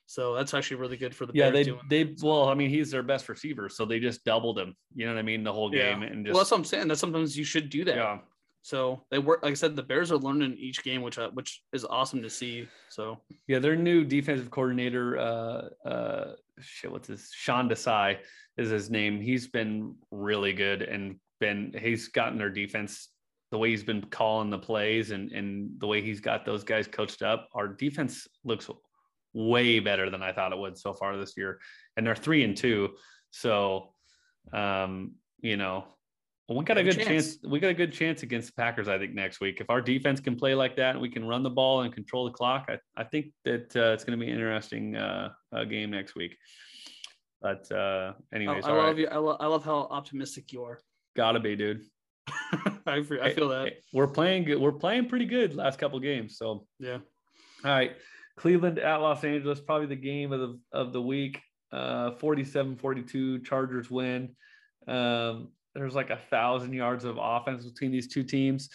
[0.08, 2.90] so that's actually really good for the yeah, Bears they they well, I mean, he's
[2.90, 4.74] their best receiver, so they just doubled him.
[4.96, 5.44] You know what I mean?
[5.44, 5.94] The whole Yeah.
[5.94, 6.88] game and just well, that's what I'm saying.
[6.88, 7.96] That sometimes you should do that.
[7.96, 8.20] yeah.
[8.62, 9.44] So they work.
[9.44, 12.30] Like I said, the Bears are learning each game, which uh, which is awesome to
[12.30, 12.68] see.
[12.90, 17.30] So Yeah, their new defensive coordinator, uh, uh, shit, what's his?
[17.34, 18.18] Sean Desai
[18.58, 19.22] is his name.
[19.22, 23.10] He's been really good and been he's gotten their defense
[23.52, 26.88] the way he's been calling the plays and and the way he's got those guys
[26.88, 27.48] coached up.
[27.54, 28.70] Our defense looks
[29.38, 31.60] way better than I thought it would so far this year,
[31.96, 32.96] and they're three and two.
[33.30, 33.94] So,
[34.52, 35.86] um, you know,
[36.50, 37.08] we got a good chance.
[37.08, 37.38] chance.
[37.48, 39.62] We got a good chance against the Packers, I think, next week.
[39.62, 42.26] If our defense can play like that and we can run the ball and control
[42.26, 45.66] the clock, I, I think that uh, it's going to be an interesting uh, uh,
[45.66, 46.36] game next week.
[47.42, 48.98] But uh, anyways, I all love right.
[48.98, 49.08] you.
[49.08, 50.80] I, lo- I love how optimistic you are.
[51.16, 51.82] gotta be, dude.
[52.88, 53.74] I, fe- I feel that.
[53.94, 54.60] We're playing good.
[54.60, 56.38] We're playing pretty good last couple games.
[56.38, 56.98] So Yeah.
[57.64, 57.96] All right.
[58.38, 61.42] Cleveland at Los Angeles, probably the game of the of the week.
[61.72, 64.36] Uh 47-42, Chargers win.
[64.88, 68.70] Um, there's like a thousand yards of offense between these two teams,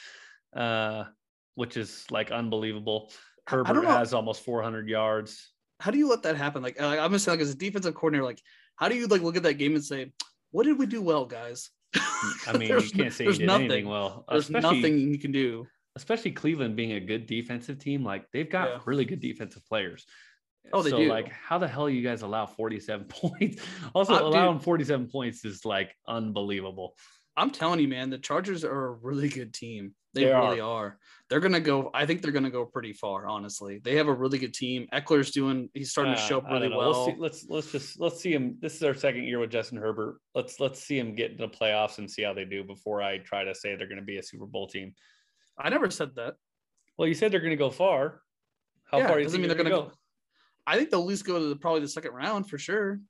[0.55, 1.05] uh,
[1.55, 3.11] which is like unbelievable.
[3.47, 5.51] I- I don't Herbert has almost 400 yards.
[5.81, 6.63] How do you let that happen?
[6.63, 8.41] Like, I'm just saying, like as a defensive coordinator, like
[8.77, 10.13] how do you like look at that game and say,
[10.53, 11.71] what did we do well, guys?
[12.47, 13.65] I mean, you There's- can't say you did nothing.
[13.67, 14.25] anything well.
[14.29, 15.67] There's especially, nothing you can do.
[15.97, 18.05] Especially Cleveland being a good defensive team.
[18.05, 18.79] Like they've got Yeah.
[18.87, 20.07] really good defensive players.
[20.73, 21.09] Oh, they so, do.
[21.09, 23.63] Like, how the hell you guys allow 47 points?
[23.95, 24.27] Also, Uh, dude.
[24.29, 26.95] allowing 47 points is like unbelievable.
[27.37, 29.95] I'm telling you, man, the Chargers are a really good team.
[30.15, 30.99] They, They really are.
[31.31, 31.91] They're gonna go.
[31.95, 33.27] I think they're gonna go pretty far.
[33.27, 34.87] Honestly, they have a really good team.
[34.93, 35.71] Eckler's doing.
[35.73, 36.91] He's starting to Uh, show up really well.
[36.93, 38.59] Let's, see, let's let's just let's see him.
[38.61, 40.19] This is our second year with Justin Herbert.
[40.35, 43.17] Let's let's see him get into the playoffs and see how they do before I
[43.19, 44.95] try to say they're going to be a Super Bowl team.
[45.59, 46.35] I never said that.
[46.97, 48.21] Well, you said they're going to go far.
[48.85, 49.93] How Yeah, far doesn't mean they're going to go?
[50.67, 53.01] I think they'll at least go to the, probably the second round for sure.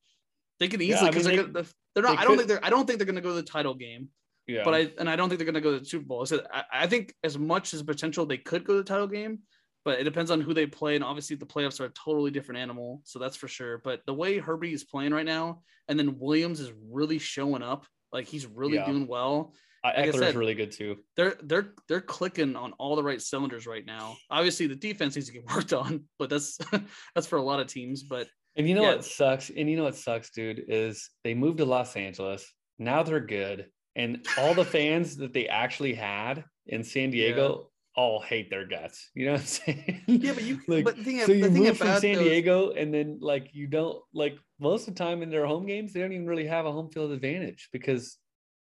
[0.60, 2.16] They could Yeah, easily I because mean, they're, they- gonna- they're not.
[2.16, 2.64] they I don't think they're.
[2.64, 4.08] I don't think they're gonna go to the title game.
[4.46, 6.22] Yeah, But I and I don't think they're gonna go to the Super Bowl.
[6.22, 9.06] I said I, I think as much as potential they could go to the title
[9.06, 9.40] game,
[9.84, 10.94] but it depends on who they play.
[10.94, 13.78] And obviously the playoffs are a totally different animal, so that's for sure.
[13.78, 17.86] But the way Herbie is playing right now, and then Williams is really showing up,
[18.12, 18.86] like he's really Yeah.
[18.86, 19.52] doing well.
[19.84, 20.98] I, like Ekeler is really good too.
[21.16, 24.16] They're they're they're clicking on all the right cylinders right now.
[24.30, 26.58] Obviously the defense needs to get worked on, but that's
[27.14, 28.02] that's for a lot of teams.
[28.04, 28.94] But And you know Yeah.
[28.96, 29.50] what sucks?
[29.50, 32.50] And you know what sucks, dude, is they moved to Los Angeles.
[32.78, 33.66] Now they're good.
[33.96, 39.10] And all the fans that they actually had in San Diego all hate their guts.
[39.14, 40.02] You know what I'm saying?
[40.06, 42.94] yeah, but you Like, but the thing, so you move from San those- Diego and
[42.94, 46.12] then like you don't like most of the time in their home games, they don't
[46.12, 48.16] even really have a home field advantage because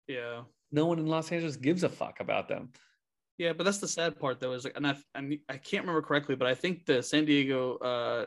[0.07, 0.43] yeah.
[0.71, 2.71] No one in Los Angeles gives a fuck about them.
[3.39, 4.53] Yeah, but that's the sad part though.
[4.53, 7.77] Is like, and I, I I can't remember correctly, but I think the San Diego,
[7.77, 8.27] uh,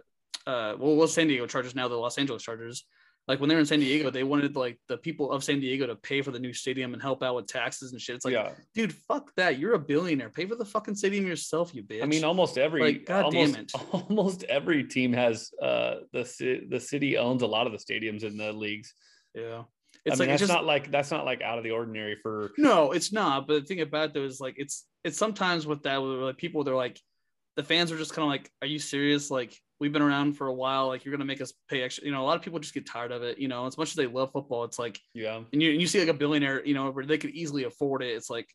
[0.50, 2.86] uh, well, was San Diego Chargers now the Los Angeles Chargers.
[3.28, 5.86] Like when they were in San Diego, they wanted like the people of San Diego
[5.86, 8.16] to pay for the new stadium and help out with taxes and shit.
[8.16, 8.52] It's like, yeah.
[8.74, 9.60] dude, fuck that.
[9.60, 10.30] You're a billionaire.
[10.30, 12.02] Pay for the fucking stadium yourself, you bitch.
[12.02, 13.72] I mean, almost every Like, God almost, damn it.
[13.92, 18.38] almost every team has uh the the city owns a lot of the stadiums in
[18.38, 18.94] the leagues.
[19.36, 19.64] yeah.
[20.06, 21.72] It's I mean, like that's it's just not like that's not like out of the
[21.72, 23.48] ordinary for No, it's not.
[23.48, 26.38] But the thing about it, though is like it's it's sometimes with that with like
[26.38, 27.00] people they're like
[27.56, 29.30] the fans are just kind of like, are you serious?
[29.30, 30.88] Like we've been around for a while.
[30.88, 32.06] Like you're gonna make us pay extra.
[32.06, 33.38] You know, a lot of people just get tired of it.
[33.38, 35.42] You know, as much as they love football, it's like yeah.
[35.52, 38.04] and you and you see like a billionaire, you know, where they could easily afford
[38.04, 38.16] it.
[38.16, 38.48] It's like,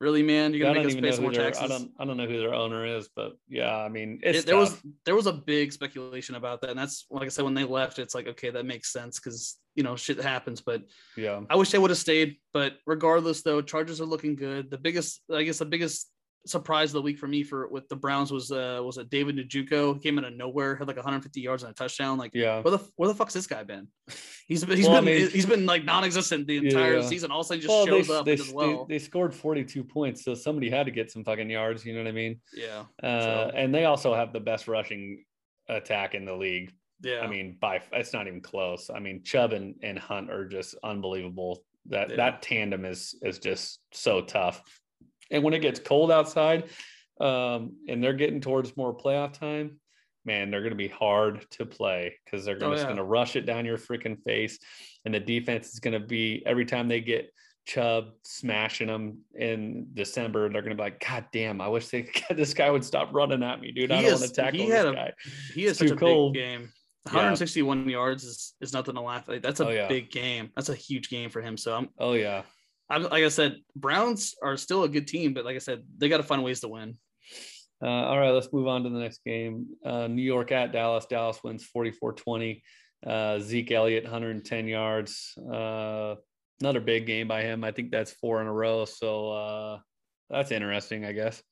[0.00, 1.62] really, man, you're gonna don't make us pay some more their taxes.
[1.64, 4.46] I don't I don't know who their owner is, but yeah, I mean it's It-
[4.46, 7.54] there was there was a big speculation about that, and that's like I said when
[7.54, 7.98] they left.
[7.98, 10.82] It's like okay, that makes sense because you know shit happens, but
[11.16, 11.40] yeah.
[11.50, 14.70] I wish they would have stayed, but regardless, though, Chargers are looking good.
[14.70, 16.10] The biggest, I guess, the biggest
[16.46, 19.36] surprise of the week for me for with the Browns was uh was a David
[19.36, 20.02] Njoku.
[20.02, 22.18] Came out of nowhere, had like 150 yards and a touchdown.
[22.18, 22.60] Like, Yeah.
[22.60, 23.88] where the where the fuck's this guy been?
[24.46, 27.02] He's been he's Well, I mean- he's been like non-existent the entire Yeah.
[27.06, 27.30] season.
[27.30, 28.84] All of a sudden, just Well, shows they, up they, well.
[28.86, 32.00] they, they scored 42 points, so somebody had to get some fucking yards, you know
[32.02, 32.40] what I mean?
[32.52, 35.24] yeah, Uh, So- and they also have the best rushing
[35.68, 36.72] attack in the league.
[37.02, 37.20] yeah.
[37.20, 38.90] I mean, by it's not even close.
[38.94, 41.64] I mean, Chubb and, and Hunt are just unbelievable.
[41.86, 42.16] That Yeah.
[42.16, 44.62] that tandem is is just so tough.
[45.34, 46.64] And when it gets cold outside,
[47.20, 49.78] um, and they're getting towards more playoff time,
[50.24, 52.84] man, they're going to be hard to play because they're Oh, just yeah.
[52.86, 54.58] going to rush it down your freaking face,
[55.04, 57.30] and the defense is going to be every time they get
[57.66, 62.08] Chubb smashing them in December, they're going to be like, God damn, I wish they
[62.30, 63.90] this guy would stop running at me, dude.
[63.90, 65.12] I He don't is- want to tackle he this a- guy.
[65.54, 66.32] he is such too a cold.
[66.34, 66.60] big game.
[67.06, 67.12] Yeah.
[67.12, 69.42] 161 yards is, is nothing to laugh at.
[69.42, 69.88] That's a Oh, yeah.
[69.88, 70.50] big game.
[70.56, 71.56] That's a huge game for him.
[71.58, 72.42] So I'm Oh yeah.
[72.90, 76.08] I'm, like I said, Browns are still a good team, but like I said, they
[76.08, 76.98] got to find ways to win.
[77.82, 79.66] Uh, all right, let's move on to the next game.
[79.84, 81.06] Uh, New York at Dallas.
[81.06, 82.62] Dallas wins 44 20.
[83.06, 85.36] Uh, Zeke Elliott, 110 yards.
[85.52, 86.14] Uh,
[86.60, 87.64] another big game by him.
[87.64, 88.84] I think that's four in a row.
[88.86, 89.78] So uh,
[90.30, 91.42] that's interesting, I guess.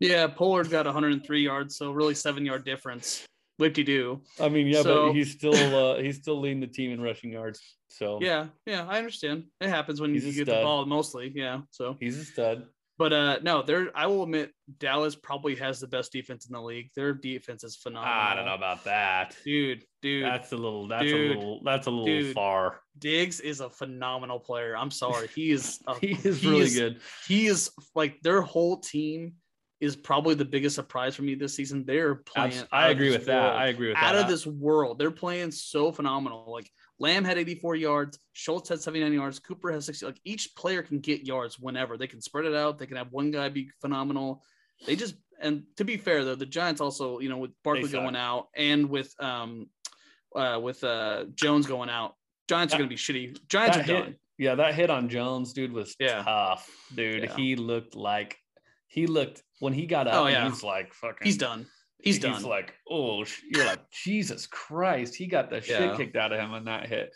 [0.00, 3.26] Yeah, Pollard got 103 yards, so really seven yard difference.
[3.58, 4.22] Whipty do.
[4.40, 7.32] I mean, yeah, So- but he's still uh, he's still leading the team in rushing
[7.32, 7.60] yards.
[7.88, 9.44] So Yeah, yeah, I understand.
[9.60, 11.32] It happens when He's you get the ball mostly.
[11.34, 12.66] Yeah, so he's a stud.
[12.98, 16.60] But uh no, there I will admit Dallas probably has the best defense in the
[16.60, 16.90] league.
[16.96, 18.12] Their defense is phenomenal.
[18.12, 19.36] I don't know about that.
[19.44, 20.24] Dude, dude.
[20.24, 21.30] That's a little that's Dude.
[21.30, 22.34] a little that's a little Dude.
[22.34, 22.80] far.
[22.98, 24.76] Diggs is a phenomenal player.
[24.76, 25.28] I'm sorry.
[25.34, 27.00] He is a, He is he really is- good.
[27.28, 29.34] he is like their whole team
[29.80, 31.84] is probably the biggest surprise for me this season.
[31.86, 32.64] They're playing.
[32.72, 33.54] I agree with that.
[33.54, 34.18] I agree with out that.
[34.18, 34.98] Out of this world.
[34.98, 36.50] They're playing so phenomenal.
[36.52, 36.68] Like
[36.98, 40.06] Lamb had 84 yards, Schultz had 79 yards, Cooper has 60.
[40.06, 41.96] Like each player can get yards whenever.
[41.96, 42.78] They can spread it out.
[42.78, 44.42] They can have one guy be phenomenal.
[44.86, 48.16] They just and to be fair though, the Giants also, you know, with Barkley going
[48.16, 49.66] out and with um
[50.34, 52.14] uh with uh Jones going out,
[52.48, 53.38] Giants are gonna be shitty.
[53.48, 54.16] Giants are that hit- done.
[54.40, 56.22] Yeah, that hit on Jones, dude, was Yeah.
[56.22, 57.24] tough, dude.
[57.24, 57.36] Yeah.
[57.36, 58.38] He looked like
[58.88, 60.14] he looked when he got up.
[60.14, 60.48] Oh, yeah.
[60.48, 61.24] he's like fucking.
[61.24, 61.66] He's done.
[62.00, 62.34] He's done.
[62.34, 65.14] He's like, oh, you're like Jesus Christ.
[65.14, 65.96] He got the shit Yeah.
[65.96, 67.12] kicked out of him on that hit.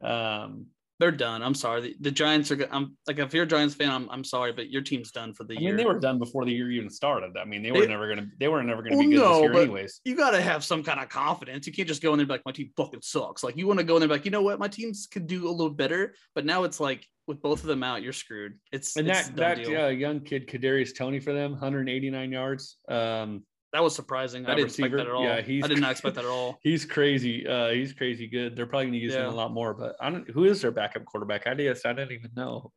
[0.00, 0.66] Um,
[0.98, 1.42] They're done.
[1.42, 1.80] I'm sorry.
[1.82, 2.66] The, the Giants are.
[2.70, 5.44] I'm like if you're a Giants fan, I'm, I'm sorry, but your team's done for
[5.44, 5.70] the I year.
[5.72, 7.36] mean, they were done before the year even started.
[7.36, 8.26] I mean, they were They- never gonna.
[8.40, 10.00] They were never gonna Well, be good no, this year, anyways.
[10.06, 11.66] you got to have some kind of confidence.
[11.66, 13.44] You can't just go in there and be like, my team fucking sucks.
[13.44, 15.06] Like you want to go in there and be like, you know what, my teams
[15.06, 16.14] could do a little better.
[16.34, 18.58] But now it's like with both of them out, you're screwed.
[18.72, 19.80] It's And it's that that deal.
[19.84, 22.76] uh, young kid Kadarius Toney for them, 189 yards.
[22.88, 24.46] Um, that was surprising.
[24.46, 25.22] I didn't expect that at all.
[25.22, 26.58] yeah, he's I did not expect that at all.
[26.62, 27.46] He's crazy.
[27.46, 28.56] Uh, he's crazy good.
[28.56, 29.74] They're probably gonna use him a lot more.
[29.74, 30.26] But I don't.
[30.30, 31.46] Who is their backup quarterback?
[31.46, 32.72] I guess I didn't even know.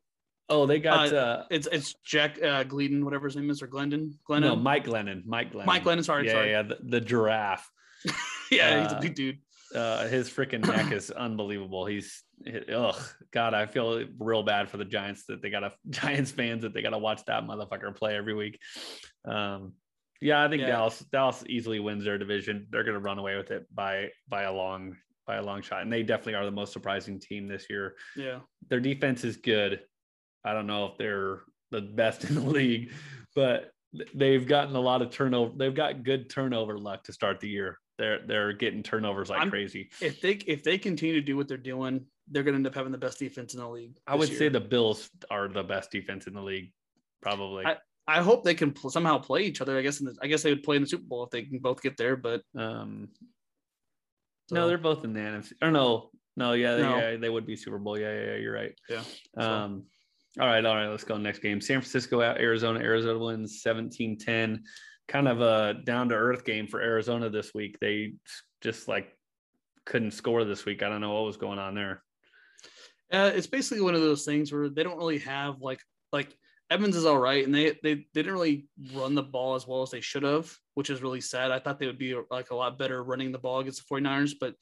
[0.49, 4.17] Oh, they got uh, It's it's Jack uh, Gleedon, whatever his name is, or Glendon.
[4.27, 4.41] Glennon.
[4.41, 5.25] no Mike Glennon.
[5.25, 5.65] Mike Glennon.
[5.65, 6.03] Mike Glennon.
[6.03, 6.49] Sorry, yeah, sorry.
[6.49, 7.69] yeah, the, the giraffe.
[8.51, 9.37] yeah, he's a uh, big dude.
[9.73, 11.85] Uh, his freaking neck is unbelievable.
[11.85, 12.23] He's
[12.73, 12.95] ugh,
[13.31, 13.53] God.
[13.53, 16.81] I feel real bad for the Giants that they got a Giants fans that they
[16.81, 18.59] got to watch that motherfucker play every week.
[19.25, 19.73] Um,
[20.21, 20.67] yeah, I think Yeah.
[20.69, 22.67] Dallas Dallas easily wins their division.
[22.69, 24.97] They're going to run away with it by by a long
[25.27, 27.95] by a long shot, and they definitely are the most surprising team this year.
[28.15, 28.39] Yeah.
[28.69, 29.81] their defense is good.
[30.43, 31.41] I don't know if they're
[31.71, 32.91] the best in the league,
[33.35, 33.71] but
[34.15, 35.53] they've gotten a lot of turnover.
[35.55, 37.77] They've got good turnover luck to start the year.
[37.99, 39.89] They're they're getting turnovers like I'm- crazy.
[40.01, 42.73] If they if they continue to do what they're doing, they're going to end up
[42.73, 43.97] having the best defense in the league.
[44.07, 46.71] I would say the Bills are the best defense in the league,
[47.21, 47.65] probably.
[47.65, 47.77] I
[48.07, 49.77] I hope they can pl- somehow play each other.
[49.77, 51.43] I guess in the, I guess they would play in the Super Bowl if they
[51.43, 52.15] can both get there.
[52.15, 53.09] But um,
[54.47, 55.51] so, no, they're both in the NFC.
[55.61, 56.97] Or no, no, yeah, No.
[56.97, 57.99] yeah, they would be Super Bowl.
[57.99, 58.73] Yeah, yeah, yeah you're right.
[58.89, 59.03] Yeah,
[59.35, 59.83] so- Um,
[60.39, 61.59] all right, all right, let's go next game.
[61.59, 62.79] San Francisco at Arizona.
[62.79, 64.61] Arizona wins 17-10.
[65.09, 67.77] Kind of a down to earth game for Arizona this week.
[67.81, 68.13] They
[68.61, 69.11] just like
[69.85, 70.83] couldn't score this week.
[70.83, 72.03] I don't know what was going on there.
[73.11, 75.81] uh, it's basically one of those things where they don't really have like
[76.13, 76.35] like
[76.69, 79.81] Evans is all right, and they they, they didn't really run the ball as well
[79.81, 81.49] as they should have, which is really sad.
[81.49, 84.33] I thought they would be like a lot better running the ball against the 49ers,
[84.39, 84.53] but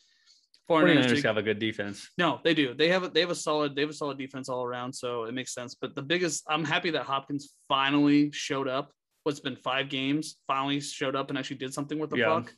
[0.70, 2.10] 49ers, 49ers did- have a good defense.
[2.18, 2.74] No, they do.
[2.74, 5.26] They have a they have a solid they have a solid defense all around, so
[5.26, 5.76] it makes sense.
[5.76, 8.94] But the biggest, I'm happy that Hopkins finally showed up.
[9.28, 10.38] What's been five games?
[10.48, 12.28] Finally showed up and actually did something with the Yeah.
[12.28, 12.56] puck.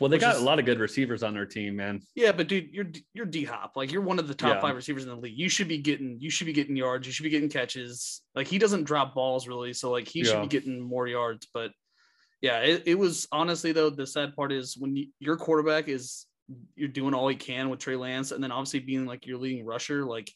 [0.00, 2.00] Well, they got is- a lot of good receivers on their team, man.
[2.14, 3.72] Yeah, but dude, you're you're D Hop.
[3.76, 4.60] Like you're one of the top Yeah.
[4.62, 5.36] five receivers in the league.
[5.36, 7.06] You should be getting you should be getting yards.
[7.06, 8.22] You should be getting catches.
[8.34, 11.48] Like he doesn't drop balls really, so like he should be getting more yards.
[11.52, 11.72] But
[12.40, 16.24] yeah, it, it was honestly though the sad part is when you, your quarterback is
[16.76, 19.66] you're doing all he can with Trey Lance, and then obviously being like your leading
[19.66, 20.32] rusher, like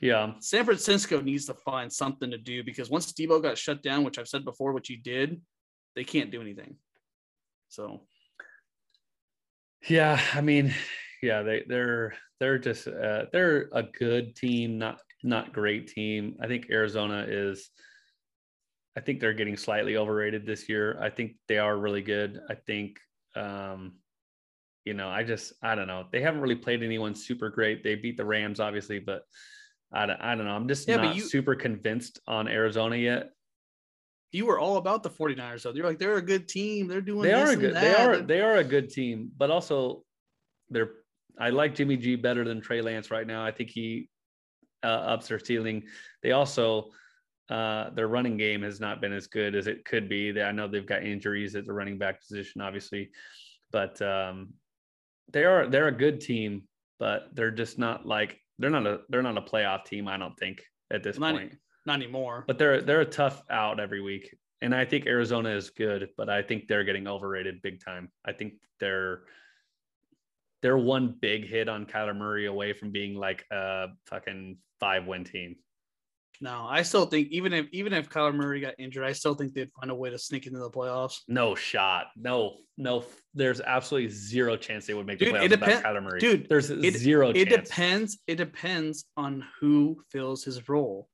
[0.00, 0.32] Yeah.
[0.40, 4.18] San Francisco needs to find something to do because once Deebo got shut down, which
[4.18, 5.40] I've said before, which he did,
[5.94, 6.76] they can't do anything.
[7.68, 8.02] So
[9.88, 10.74] Yeah, I mean,
[11.22, 16.36] yeah, they they're they're just uh, they're a good team, not not great team.
[16.40, 17.70] I think Arizona is.
[18.96, 20.98] I think they're getting slightly overrated this year.
[21.02, 22.40] I think they are really good.
[22.48, 22.96] I think,
[23.34, 23.96] um,
[24.86, 26.06] you know, I just I don't know.
[26.12, 27.84] They haven't really played anyone super great.
[27.84, 29.22] They beat the Rams, obviously, but
[29.92, 30.52] I don't, I don't know.
[30.52, 33.30] I'm just Yeah, not you- super convinced on Arizona yet.
[34.32, 35.72] you were all about the 49ers, though.
[35.72, 36.88] You're like, they're a good team.
[36.88, 40.02] They're doing they are a good they are they are a good team but also
[40.68, 40.90] they're
[41.38, 44.08] i like jimmy g better than trey lance right now i think he
[44.82, 45.82] uh, ups their ceiling
[46.22, 46.90] they also
[47.50, 50.50] uh their running game has not been as good as it could be they, i
[50.50, 53.10] know they've got injuries at the running back position obviously
[53.70, 54.52] but um
[55.32, 56.62] they are they're a good team
[56.98, 60.36] but they're just not like they're not a they're not a playoff team i don't
[60.38, 62.44] think at this Not- point Not anymore.
[62.46, 66.28] but they're they're a tough out every week and i think arizona is good but
[66.28, 69.22] i think they're getting overrated big time i think they're
[70.62, 75.22] they're one big hit on Kyler Murray away from being like a fucking five win
[75.22, 75.54] team.
[76.40, 79.54] No, I still think even if even if Kyler Murray got injured, I still think
[79.54, 81.20] they'd find a way to sneak into the playoffs.
[81.28, 82.06] No shot.
[82.16, 83.04] No, no.
[83.34, 86.20] There's absolutely zero chance they would make Dude, the it playoffs without Kyler Murray.
[86.20, 87.68] dude, there's it- zero It chance.
[87.68, 88.18] depends.
[88.26, 91.08] It depends on who fills his role.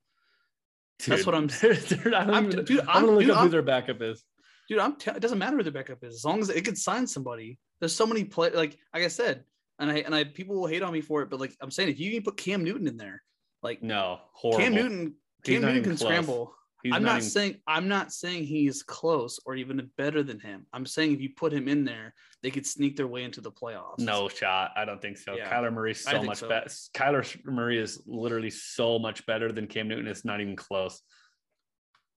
[1.07, 3.31] That's what I'm- they're- they're- I don't I'm- even- dude, I'm, I'm- gonna look dude,
[3.31, 4.25] up who I'm- their backup is.
[4.68, 4.79] dude.
[4.79, 4.97] I'm.
[4.97, 7.59] T- it doesn't matter who the backup is, as long as it could sign somebody.
[7.81, 8.51] There's so many play.
[8.51, 9.45] Like like I said,
[9.81, 11.89] and I and I people will hate on me for it, but like I'm saying,
[11.89, 13.20] if you can put Cam Newton in there,
[13.63, 14.63] like No, horrible.
[14.63, 16.01] Cam Newton, Cam not Newton can close.
[16.09, 16.55] scramble.
[16.83, 20.67] He's I'm not even- saying I'm not saying he's close or even better than him.
[20.73, 23.53] I'm saying if you put him in there, they could sneak their way into the
[23.53, 24.01] playoffs.
[24.01, 24.73] No shot.
[24.75, 25.37] I don't think so.
[25.37, 26.49] Yeah, Kyler Murray's so much so.
[26.49, 26.67] better.
[26.93, 30.09] Kyler Murray is literally so much better than Cam Newton.
[30.09, 31.01] It's not even close.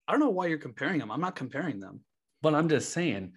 [0.09, 1.11] I don't know why you're comparing them.
[1.11, 2.01] I'm not comparing them.
[2.41, 3.33] But I'm just saying,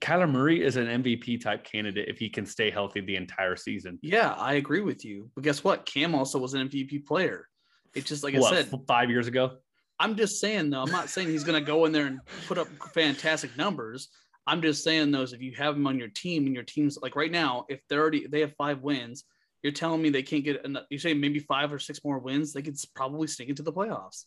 [0.00, 3.98] Kyler Murray is an MVP type candidate if he can stay healthy the entire season.
[4.02, 5.30] Yeah, I agree with you.
[5.34, 5.86] But guess what?
[5.86, 7.48] Cam also was an MVP player.
[7.94, 9.52] It's just like what, I said, five years ago?
[9.98, 12.68] I'm just saying though, I'm not saying he's gonna go in there and put up
[12.92, 14.08] fantastic numbers.
[14.46, 17.16] I'm just saying those if you have him on your team and your team's like
[17.16, 19.24] right now, if they're already they have five wins,
[19.62, 20.84] you're telling me they can't get enough.
[20.90, 24.24] You say maybe five or six more wins, they could probably sneak into the playoffs.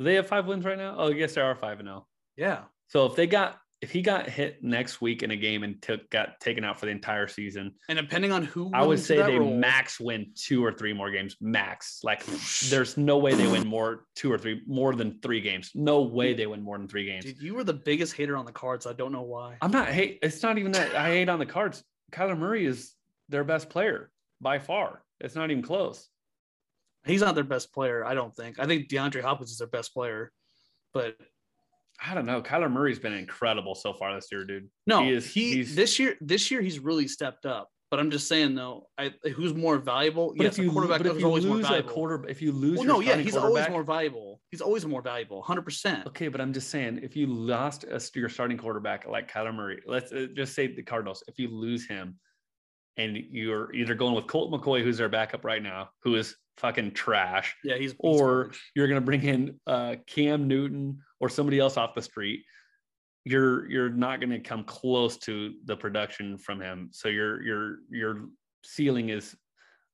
[0.00, 0.96] They have five wins right now?
[0.98, 2.06] Oh, I guess they are five and zero.
[2.36, 5.80] Yeah, So if they got if he got hit next week in a game and
[5.80, 9.16] took got taken out for the entire season, and depending on who I would say
[9.22, 11.36] they role- max win two or three more games.
[11.40, 12.00] Max.
[12.02, 12.24] Like
[12.68, 15.70] there's no way they win more two or three more than three games.
[15.74, 17.24] No way they win more than three games.
[17.24, 18.86] Dude, you were the biggest hater on the cards.
[18.86, 19.56] I don't know why.
[19.62, 20.18] I'm not hate.
[20.22, 21.84] It's not even that I hate on the cards.
[22.10, 22.94] Kyler Murray is
[23.28, 24.10] their best player
[24.40, 25.02] by far.
[25.20, 26.08] It's not even close.
[27.04, 28.04] He's not their best player.
[28.04, 28.58] I don't think.
[28.58, 30.32] I think DeAndre Hopkins is their best player,
[30.92, 31.16] but
[32.04, 32.40] I don't know.
[32.42, 34.68] Kyler Murray's been incredible so far this year, dude.
[34.86, 36.16] no, He he, is- he's- this year.
[36.20, 37.68] This year he's really stepped up.
[37.90, 40.34] But I'm just saying though, I, who's more valuable?
[40.36, 42.42] But yes, if you, a quarterback but if you always more lose a quarter, if
[42.42, 44.42] you lose, well, no, yeah, he's always more valuable.
[44.50, 46.06] He's always more valuable, hundred percent.
[46.06, 49.80] Okay, but I'm just saying, if you lost a, your starting quarterback like Kyler Murray,
[49.86, 52.18] let's uh, just say the Cardinals, if you lose him,
[52.98, 56.92] and you're either going with Colt McCoy, who's their backup right now, who is fucking
[56.92, 58.70] trash, Yeah, he's, he's or garbage.
[58.74, 62.44] you're going to bring in uh, Cam Newton or somebody else off the street,
[63.24, 66.88] you're you're not going to come close to the production from him.
[66.92, 68.28] So your your your
[68.64, 69.36] ceiling is.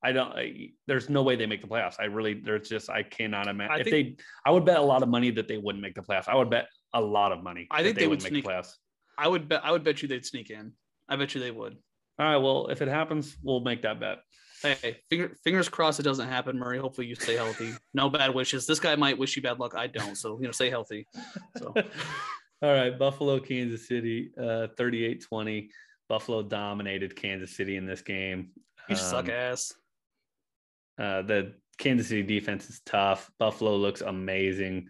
[0.03, 0.31] I don't.
[0.33, 1.95] I, there's no way they make the playoffs.
[1.99, 2.35] I really.
[2.35, 2.89] There's just.
[2.89, 3.79] I cannot imagine.
[3.79, 6.01] If think- they, I would bet a lot of money that they wouldn't make the
[6.01, 6.27] playoffs.
[6.27, 7.67] I would bet a lot of money.
[7.71, 8.73] I think they would wouldn't make the sneak- playoffs.
[9.17, 9.61] I would bet.
[9.63, 10.73] I would bet you they'd sneak in.
[11.09, 11.77] I bet you they would.
[12.19, 12.37] All right.
[12.37, 14.19] Well, if it happens, we'll make that bet.
[14.61, 16.79] Hey, finger, fingers crossed it doesn't happen, Murray.
[16.79, 17.73] Hopefully you stay healthy.
[17.93, 18.65] No bad wishes.
[18.65, 19.75] This guy might wish you bad luck.
[19.75, 20.15] I don't.
[20.15, 21.07] So you know, stay healthy.
[21.57, 21.73] So
[22.61, 25.67] All right, Buffalo, Kansas City, uh, 38-20.
[26.07, 28.51] Buffalo dominated Kansas City in this game.
[28.89, 29.73] you suck Um, ass.
[30.97, 33.29] Uh, the Kansas City defense is tough.
[33.39, 34.87] Buffalo looks amazing.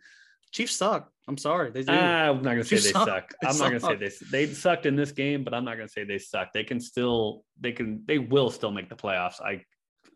[0.52, 1.12] Chiefs suck.
[1.28, 1.72] I'm sorry.
[1.72, 1.92] They do.
[1.92, 3.08] I'm not gonna say they suck.
[3.08, 3.34] suck.
[3.44, 4.30] I'm not gonna say suck.
[4.30, 6.54] they they sucked in this game, but I'm not gonna say they suck.
[6.54, 9.42] They can still they can they will still make the playoffs.
[9.42, 9.64] I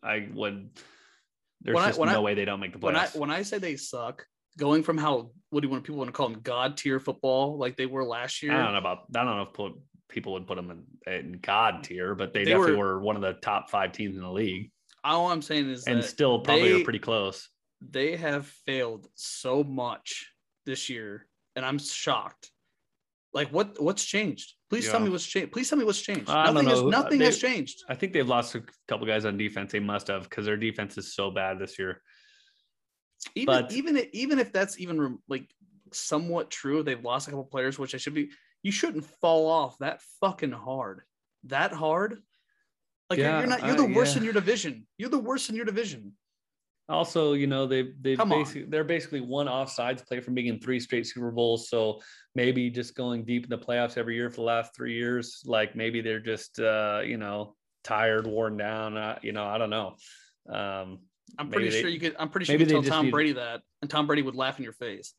[0.04, 0.70] I would.
[1.62, 3.16] There's When I- just when no I- way they don't make the when I playoffs.
[3.16, 4.26] when I say they suck,
[4.58, 7.58] going from how what do you want people want to call them god tier football
[7.58, 8.54] like they were last year.
[8.54, 9.74] I don't know about I don't know if put,
[10.10, 10.70] people would put them
[11.08, 13.92] in, in God tier, but they, They definitely were- were, one of the top five
[13.94, 14.72] teams in the league,
[15.04, 17.50] All I'm saying is and still probably they- are pretty close.
[17.82, 20.30] they have failed so much
[20.70, 22.52] this year, and I'm shocked.
[23.34, 24.54] Like what what's changed?
[24.70, 25.52] Please tell me what's changed.
[25.52, 26.30] Please tell me what's changed.
[26.30, 27.84] I nothing has nothing They- has changed.
[27.90, 29.72] I think they've lost a couple guys on defense.
[29.72, 32.02] They must have because their defense is so bad this year.
[33.36, 35.48] Even but- even if- even if that's even like
[35.92, 38.30] somewhat true, they've lost a couple players, which I should be.
[38.64, 41.02] You shouldn't fall off that fucking hard.
[41.46, 42.22] That hard.
[43.10, 43.66] Like you're- Yeah, you're not.
[43.66, 44.20] You're the worst yeah.
[44.20, 44.88] in your division.
[44.98, 46.14] You're the worst in your division.
[46.90, 48.30] Also, you know, they they on.
[48.30, 51.70] basically they're basically one offsides play from being in three straight Super Bowls.
[51.70, 52.00] So
[52.36, 55.76] maybe just going deep in the playoffs every year for the last three years, like
[55.76, 58.98] maybe they're just uh, you know tired, worn down.
[58.98, 59.96] Uh, you know, I don't know.
[60.50, 61.00] Um,
[61.38, 62.16] I'm pretty they- sure you could.
[62.18, 64.64] I'm pretty sure you could tell Tom Brady that, and Tom Brady would laugh in
[64.64, 65.14] your face.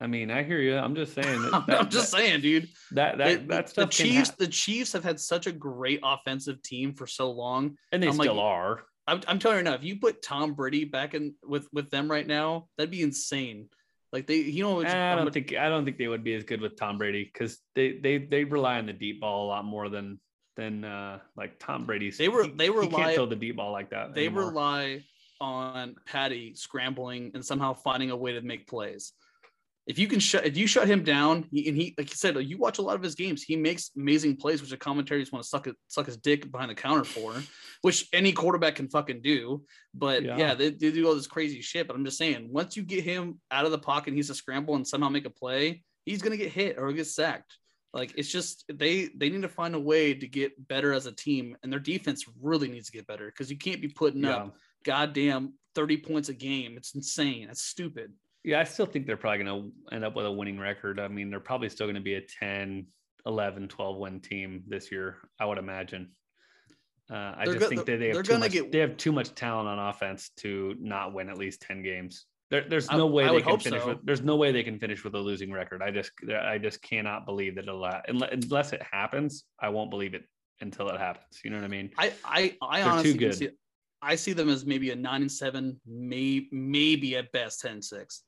[0.00, 0.76] I mean, I hear you.
[0.76, 1.40] I'm just saying.
[1.42, 2.68] That, I'm, that- I'm just saying, dude.
[2.92, 6.00] that that It- that the stuff can Chiefs, the Chiefs have had such a great
[6.02, 7.76] offensive team for so long.
[7.92, 8.82] and they I'm like- still are.
[9.08, 12.10] I'm, I'm telling you now, if you put Tom Brady back in with with them
[12.10, 13.68] right now, that'd be insane.
[14.12, 16.60] Like they, you know, I don't think I don't think they would be as good
[16.60, 19.88] with Tom Brady because they they they rely on the deep ball a lot more
[19.88, 20.18] than
[20.56, 22.16] than uh like Tom Brady's.
[22.16, 24.14] They were- he- they he rely- can't throw the deep ball like that.
[24.14, 24.48] they anymore.
[24.48, 25.04] rely
[25.40, 29.12] on Patty scrambling and somehow finding a way to make plays.
[29.86, 32.36] If you can shut, if you shut him down, he, and he, like you said,
[32.42, 35.42] you watch a lot of his games, he makes amazing plays, which the commentaries want
[35.44, 37.34] to suck it, suck his dick behind the counter for,
[37.86, 39.62] which any quarterback can fucking do.
[39.94, 40.36] But Yeah.
[40.36, 41.86] yeah, they, they do all this crazy shit.
[41.86, 44.34] But I'm just saying, once you get him out of the pocket, and he's a
[44.34, 47.56] scramble and somehow make a play, he's gonna get hit or get sacked.
[47.94, 51.12] Like it's just they they need to find a way to get better as a
[51.12, 54.36] team, and their defense really needs to get better because you can't be putting Yeah.
[54.36, 56.76] up goddamn 30 points a game.
[56.76, 57.46] It's insane.
[57.46, 58.12] That's stupid.
[58.44, 60.98] yeah, I still think they're probably going to end up with a winning record.
[61.00, 62.86] I mean, they're probably still going to be a 10,
[63.26, 66.12] 11, 12 win team this year, I would imagine.
[67.10, 69.12] Uh, I They're just go- think that they have too much, get- they have too
[69.12, 72.26] much talent on offense to not win at least 10 games.
[72.50, 73.88] There, there's I- no way I they can finish so.
[73.88, 75.82] with there's no way they can finish with a losing record.
[75.82, 80.14] I just I just cannot believe that it'll la- unless it happens, I won't believe
[80.14, 80.24] it
[80.60, 81.40] until it happens.
[81.44, 81.90] You know what I mean?
[81.98, 83.48] I I I They're honestly can see
[84.02, 87.84] I see them as maybe a nine and seven, may, maybe at best 10 and
[87.84, 88.22] 6.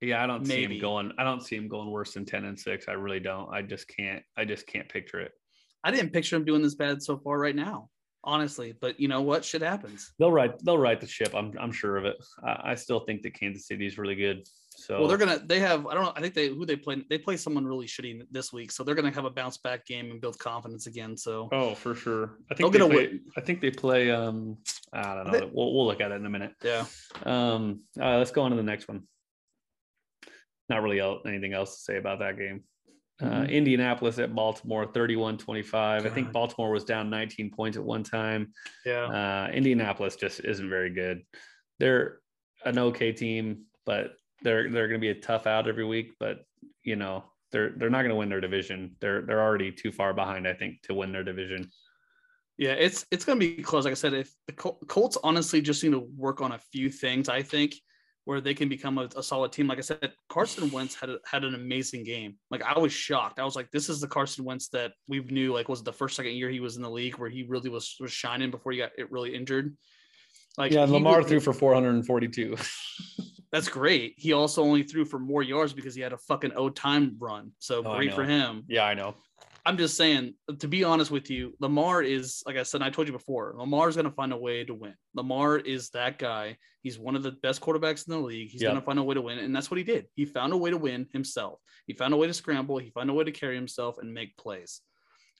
[0.00, 0.74] Yeah, I don't see Maybe.
[0.76, 1.12] him going.
[1.18, 2.88] I don't see him going worse than ten and six.
[2.88, 3.48] I really don't.
[3.54, 4.24] I just can't.
[4.36, 5.30] I just can't picture it.
[5.84, 7.88] I didn't picture them doing this bad so far right now,
[8.24, 8.74] honestly.
[8.80, 9.44] But you know what?
[9.44, 10.12] Shit happens.
[10.18, 10.52] They'll right.
[10.64, 11.34] They'll right the ship.
[11.34, 11.52] I'm.
[11.58, 12.16] I'm sure of it.
[12.44, 14.46] I, I still think that Kansas City is really good.
[14.74, 15.38] So Well, they're gonna.
[15.38, 15.86] They have.
[15.86, 16.12] I don't know.
[16.16, 17.04] I think they who they play.
[17.10, 20.10] They play someone really shitty this week, so they're gonna have a bounce back game
[20.10, 21.16] and build confidence again.
[21.16, 22.38] So Oh, for sure.
[22.50, 23.20] I They'll think they get a play.
[23.36, 24.10] I think they play.
[24.10, 24.56] Um,
[24.92, 25.32] I don't know.
[25.40, 26.52] They- we'll we'll look at it in a minute.
[26.64, 26.84] yeah,
[27.24, 29.02] Um, uh, let's go on to the next one.
[30.68, 32.64] Not really anything else to say about that game.
[33.22, 33.50] Uh, Mhm.
[33.50, 36.04] Indianapolis at Baltimore, 31 25.
[36.04, 38.52] I think Baltimore was down 19 points at one time.
[38.84, 39.04] yeah.
[39.04, 41.24] Uh, Indianapolis just isn't very good.
[41.78, 42.18] They're
[42.64, 46.14] an okay team, but they're they're going to be a tough out every week.
[46.18, 46.44] But
[46.82, 48.96] you know they're they're not going to win their division.
[49.00, 51.70] They're they're already too far behind, I think, to win their division.
[52.58, 53.84] Yeah, it's it's gonna be close.
[53.84, 56.90] Like I said, if the Col- Colts honestly just need to work on a few
[56.90, 57.74] things, I think,
[58.24, 59.66] where they can become a, a solid team.
[59.66, 62.36] Like I said, Carson Wentz had a, had an amazing game.
[62.50, 63.40] Like I was shocked.
[63.40, 65.52] I was like, this is the Carson Wentz that we knew.
[65.52, 67.68] Like was it the first second year he was in the league where he really
[67.68, 69.76] was was shining before he got it really injured.
[70.56, 72.56] Like yeah, Lamar threw for 442.
[73.52, 74.14] That's great.
[74.16, 77.52] He also only threw for more yards because he had a fucking O time run.
[77.58, 78.64] So Oh, great for him.
[78.68, 79.14] yeah, I know.
[79.64, 82.90] I'm just saying, to be honest with you, Lamar is, like I said, and I
[82.90, 84.94] told you before, Lamar's going to find a way to win.
[85.14, 86.56] Lamar is that guy.
[86.82, 88.50] He's one of the best quarterbacks in the league.
[88.50, 88.70] He's Yep.
[88.70, 89.38] going to find a way to win.
[89.38, 90.06] And that's what he did.
[90.14, 91.60] He found a way to win himself.
[91.86, 92.78] He found a way to scramble.
[92.78, 94.80] He found a way to carry himself and make plays.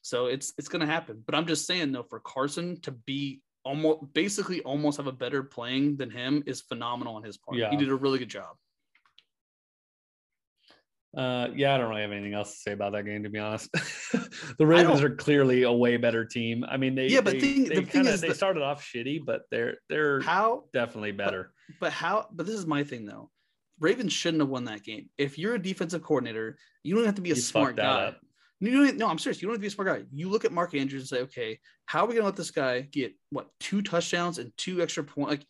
[0.02, 1.22] So it's it's going to happen.
[1.26, 5.42] But I'm just saying, though, for Carson to be almost basically almost have a better
[5.42, 7.58] playing than him is phenomenal on his part.
[7.58, 7.70] Yeah.
[7.70, 8.56] He did a really good job.
[11.16, 13.38] Uh, yeah, I don't really have anything else to say about that game, to be
[13.38, 13.70] honest.
[14.58, 16.64] the Ravens are clearly a way better team.
[16.66, 18.62] I mean, they Yeah, but they, thing- they the thing kinda- is they that- started
[18.62, 21.52] off shitty, but they're they're How definitely better.
[21.80, 22.28] But how?
[22.32, 23.30] But this is my thing though.
[23.78, 25.10] Ravens shouldn't have won that game.
[25.18, 27.84] If you're a defensive coordinator, you don't have to be a You smart guy.
[28.06, 28.20] up.
[28.62, 29.42] Don't, no, I'm serious.
[29.42, 30.04] You don't have to be a smart guy.
[30.12, 32.82] You look at Mark Andrews and say, okay, how are we gonna let this guy
[32.82, 35.30] get what two touchdowns and two extra points?
[35.30, 35.46] Like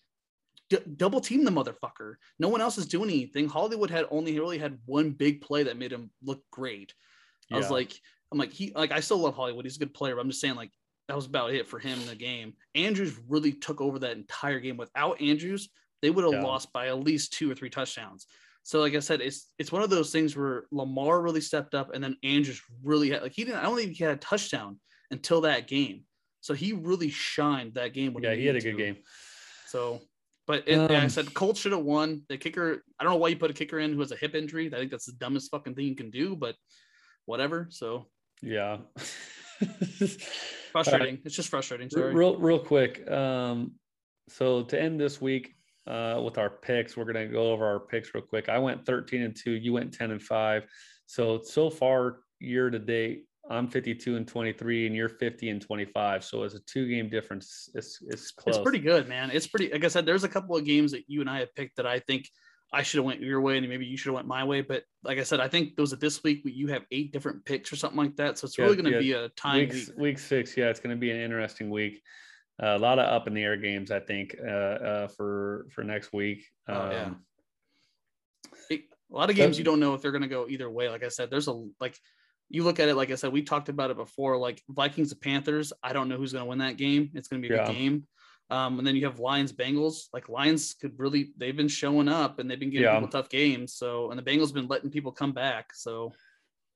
[0.73, 2.15] d- double team the motherfucker.
[2.39, 3.49] No one else is doing anything.
[3.49, 6.95] Hollywood had only really had one big play that made him look great.
[7.53, 7.93] I was like,
[8.31, 9.67] I'm like he like I still love Hollywood.
[9.67, 10.71] He's a good player, but I'm just saying like
[11.09, 12.55] that was about it for him in the game.
[12.75, 14.79] Andrews really took over that entire game.
[14.79, 15.69] Without Andrews,
[16.01, 16.43] they would have Yeah.
[16.43, 18.27] lost by at least two or three touchdowns.
[18.63, 21.93] So like I said, it's it's one of those things where Lamar really stepped up,
[21.93, 23.59] and then Andrews really had like he didn't.
[23.59, 26.05] I don't think he had a touchdown until that game.
[26.41, 28.15] So he really shined that game.
[28.15, 28.77] When yeah, he had a good to.
[28.79, 28.97] game.
[29.67, 30.01] So,
[30.53, 32.25] but it, like I Um, said Colts should have won.
[32.29, 34.35] The kicker, I don't know why you put a kicker in who has a hip
[34.35, 34.67] injury.
[34.67, 36.57] I think that's the dumbest fucking thing you can do, but
[37.25, 37.69] whatever.
[37.71, 38.09] So
[38.43, 38.77] Yeah.
[40.73, 41.21] frustrating.
[41.25, 41.89] It's just frustrating.
[41.89, 42.13] Sorry.
[42.13, 43.11] real real quick.
[43.11, 43.77] Um,
[44.29, 45.55] so to end this week
[45.87, 48.51] uh, with our picks, we're gonna go over our picks real quick.
[48.51, 49.53] I went 13 and two.
[49.53, 50.67] You went 10 and five.
[51.07, 56.25] So so far year to date, I'm 52 and 23, and you're 50 and 25.
[56.25, 57.69] So it's a two game difference.
[57.75, 58.57] It's it's close.
[58.57, 59.31] It's pretty good, man.
[59.33, 59.71] It's pretty.
[59.71, 61.87] Like I said, there's a couple of games that you and I have picked that
[61.87, 62.29] I think
[62.73, 64.61] I should have went your way, and maybe you should have went my way.
[64.61, 66.43] But like I said, I think those are this week.
[66.45, 68.39] You have eight different picks or something like that.
[68.39, 68.99] So it's Yeah, really going to yeah.
[69.01, 69.89] be a time week, week.
[69.99, 70.57] week six.
[70.57, 72.01] Yeah, it's going to be an interesting week.
[72.63, 75.83] Uh, a lot of up in the air games, I think, uh, uh, for for
[75.83, 76.45] next week.
[76.69, 77.11] Um, Oh, yeah.
[78.71, 80.89] It- a lot of games you don't know if they're going to go either way.
[80.89, 81.99] Like I said, there's a like
[82.53, 82.95] you look at it.
[82.95, 84.37] Like I said, we talked about it before.
[84.37, 85.73] Like Vikings and Panthers.
[85.83, 87.11] I don't know who's going to win that game.
[87.15, 87.67] It's going to be a Yeah.
[87.67, 88.07] good game.
[88.51, 90.09] Um, and then you have Lions Bengals.
[90.13, 92.97] Like Lions could really they've been showing up and they've been giving Yeah.
[92.97, 93.75] people tough games.
[93.75, 95.75] So and the Bengals been letting people come back.
[95.75, 96.13] So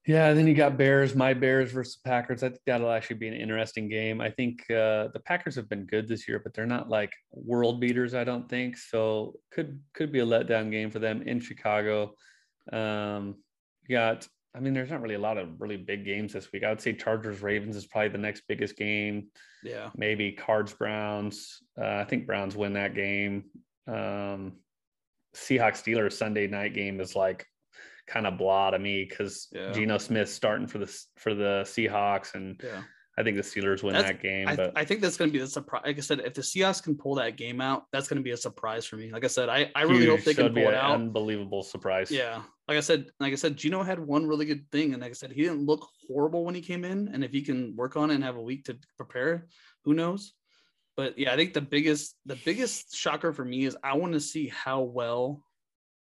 [0.06, 2.42] Yeah, then you got Bears, my Bears versus Packers.
[2.42, 4.20] I think that'll actually be an interesting game.
[4.22, 7.80] I think uh, the Packers have been good this year, but they're not like world
[7.80, 8.14] beaters.
[8.14, 9.38] I don't think so.
[9.50, 12.14] Could could be a letdown game for them in Chicago.
[12.72, 13.42] Um,
[13.86, 14.26] you got.
[14.56, 16.64] I mean, there's not really a lot of really big games this week.
[16.64, 19.26] I would say Chargers Ravens is probably the next biggest game.
[19.62, 19.90] yeah.
[19.96, 21.60] Maybe Cards Browns.
[21.80, 23.44] Uh, I think Browns win that game.
[23.86, 24.54] Um,
[25.34, 27.44] Seahawks Steelers Sunday night game is like
[28.06, 29.72] kind of blah to me because Yeah.
[29.72, 30.86] Geno Smith's starting for the
[31.18, 32.82] for the Seahawks, and Yeah.
[33.18, 35.32] I think the Steelers win That's- that game, I, but I think that's going to
[35.32, 35.82] be the surprise.
[35.86, 38.32] Like I said, if the Seahawks can pull that game out, that's going to be
[38.32, 39.10] a surprise for me.
[39.10, 40.24] Like I said, I, I really hope huge.
[40.26, 40.94] they can That'd pull it an out.
[40.96, 42.10] Unbelievable surprise.
[42.10, 42.42] Yeah.
[42.68, 44.92] Like I said, like I said, Geno had one really good thing.
[44.92, 47.08] And like I said, he didn't look horrible when he came in.
[47.08, 49.46] And if he can work on it and have a week to prepare,
[49.84, 50.34] who knows?
[50.96, 54.20] But yeah, I think the biggest the biggest shocker for me is I want to
[54.20, 55.42] see how well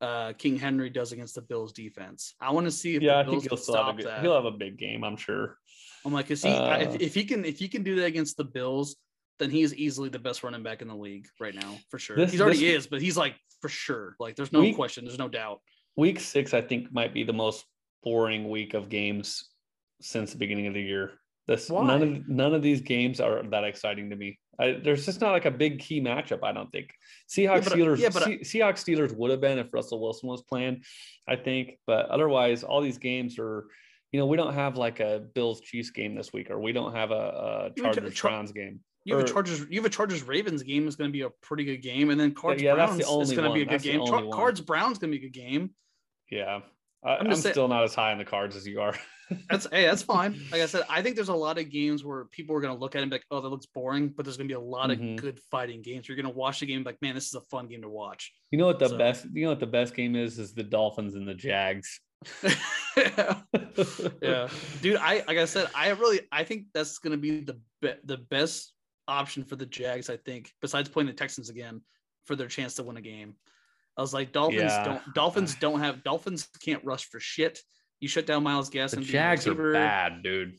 [0.00, 2.34] uh King Henry does against the Bills defense.
[2.40, 4.20] I want to see if yeah, I think he'll still have a good, that.
[4.22, 5.56] he'll have a big game, I'm sure.
[6.04, 8.36] I'm like, is he Uh, if, if he can if he can do that against
[8.36, 8.96] the Bills,
[9.38, 12.16] then he is easily the best running back in the league right now, for sure.
[12.16, 14.16] This- He's already this- is, but he's like for sure.
[14.18, 15.60] Like there's no Week- question, there's no doubt.
[15.96, 17.64] Week six, I think, might be the most
[18.02, 19.48] boring week of games
[20.00, 21.12] since the beginning of the year.
[21.46, 24.38] This none of none of these games are that exciting to me.
[24.60, 26.40] I, there's just not like a big key matchup.
[26.44, 26.94] I don't think
[27.28, 27.98] Seahawks but- uh, Steelers.
[27.98, 30.82] yeah, but- Se- Seahawks Steelers would have been if Russell Wilson was playing.
[31.28, 33.66] I think, but otherwise, all these games are.
[34.12, 36.94] You know, we don't have like a Bills Chiefs game this week, or we don't
[36.94, 38.80] have a, a Chargers Char- Browns game.
[39.04, 39.60] You have a Chargers.
[39.70, 42.20] You have a Chargers Ravens game is going to be a pretty good game, and
[42.20, 43.74] then Cards yeah, that's Browns the is going to be a one.
[43.76, 44.00] good game.
[44.00, 44.30] one.
[44.30, 45.70] Cards Browns going to be a good game.
[46.30, 46.60] Yeah,
[47.04, 48.94] I, just still not as high on the cards as you are.
[49.48, 50.38] That's hey, that's fine.
[50.52, 52.78] Like I said, I think there's a lot of games where people are going to
[52.78, 54.56] look at it and be like, "Oh, that looks boring," but there's going to be
[54.56, 55.14] a lot Mhm.
[55.14, 56.06] of good fighting games.
[56.06, 58.30] You're going to watch the game like, "Man, this is a fun game to watch."
[58.50, 59.24] You know what the So- best?
[59.32, 60.38] You know what the best game is?
[60.38, 61.98] Is the Dolphins and the Jags.
[64.22, 64.48] yeah.
[64.80, 64.96] dude.
[64.96, 68.18] I like I said, I really I think that's going to be the be- the
[68.18, 68.72] best
[69.08, 70.10] option for the Jags.
[70.10, 71.80] I think besides playing the Texans again
[72.24, 73.34] for their chance to win a game.
[73.96, 74.84] I was like, Dolphins Yeah.
[74.84, 77.58] don't Dolphins don't have Dolphins can't rush for shit.
[78.00, 78.96] You shut down Myles The Gaskin.
[78.98, 80.54] being a Jags are bad, dude.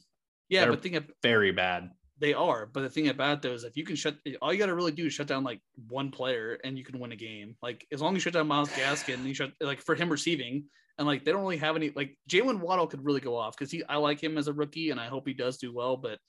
[0.50, 1.90] Yeah, They're- but think of Very bad.
[2.20, 2.66] they are.
[2.68, 5.08] But the thing about those, if you can shut, all you got to really do
[5.08, 5.60] is shut down like
[5.90, 7.56] one player, and you can win a game.
[7.62, 10.10] Like as long as you shut down Myles Gaskin, and you shut like for him
[10.10, 10.66] receiving,
[10.98, 11.92] and like they don't really have any.
[11.96, 14.92] Like Jaylen Waddle could really go off because he, I like him as a rookie,
[14.92, 15.98] and I hope he does do well.
[15.98, 16.20] But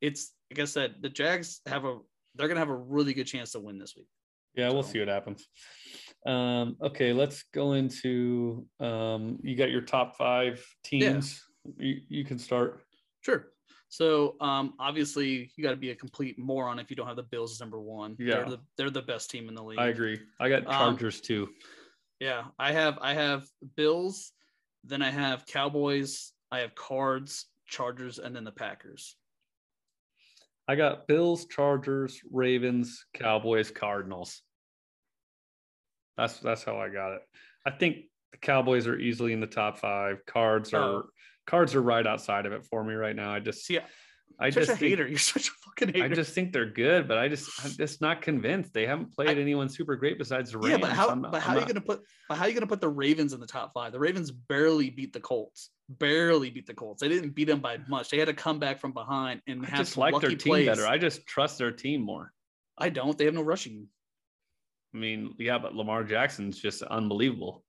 [0.00, 1.98] it's like I said, the Jags have a,
[2.34, 4.08] they're gonna have a really good chance to win this week.
[4.54, 5.46] Yeah, we'll see what happens.
[6.26, 11.42] Um, okay, let's go into um, you got your top five teams.
[11.78, 12.82] You, you can start.
[13.20, 13.48] Sure.
[13.88, 17.22] So um, obviously you got to be a complete moron if you don't have the
[17.22, 18.16] Bills as number one.
[18.18, 18.34] Yeah.
[18.34, 19.78] they're the, they're the best team in the league.
[19.78, 20.18] I agree.
[20.40, 21.48] I got Um, Chargers too.
[22.20, 23.46] Yeah, I have I have
[23.76, 24.32] Bills,
[24.84, 29.16] then I have Cowboys, I have Cards, Chargers, and then the Packers.
[30.66, 34.42] I got Bills, Chargers, Ravens, Cowboys, Cardinals.
[36.16, 37.22] That's that's how I got it.
[37.64, 40.18] I think the Cowboys are easily in the top five.
[40.26, 40.78] Cards oh.
[40.78, 41.08] are Oh.
[41.46, 43.32] cards are right outside of it for me right now.
[43.32, 43.78] I just See,
[44.40, 45.06] I such just a think- hater.
[45.08, 46.04] You're such a fucking hater.
[46.04, 48.72] I just think they're good, but I just I'm just not convinced.
[48.72, 50.70] They haven't played I- anyone super great besides the Rams.
[50.70, 52.48] yeah, but how not- but how I'm are you not- gonna put but how are
[52.48, 53.92] you gonna put the Ravens in the top five?
[53.92, 55.70] The Ravens barely beat the Colts.
[55.88, 57.00] Barely beat the Colts.
[57.00, 58.10] They didn't beat them by much.
[58.10, 60.66] They had to come back from behind and I have just like their team plays.
[60.66, 60.86] better.
[60.86, 62.32] I just trust their team more.
[62.76, 63.16] I don't.
[63.18, 63.88] They have no rushing.
[64.94, 67.64] I mean, yeah, but Lamar Jackson's just unbelievable.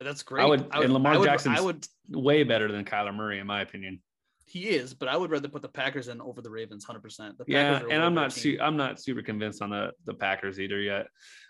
[0.00, 0.42] That's great.
[0.42, 1.86] I would- and Lamar I would, Jackson's- I would.
[2.08, 4.00] Way better than Kyler Murray, in my opinion.
[4.52, 7.36] He is, but I would rather put the Packers in over the Ravens, hundred percent.
[7.46, 11.06] Yeah, and I'm not su- I'm not super convinced on the the Packers either yet.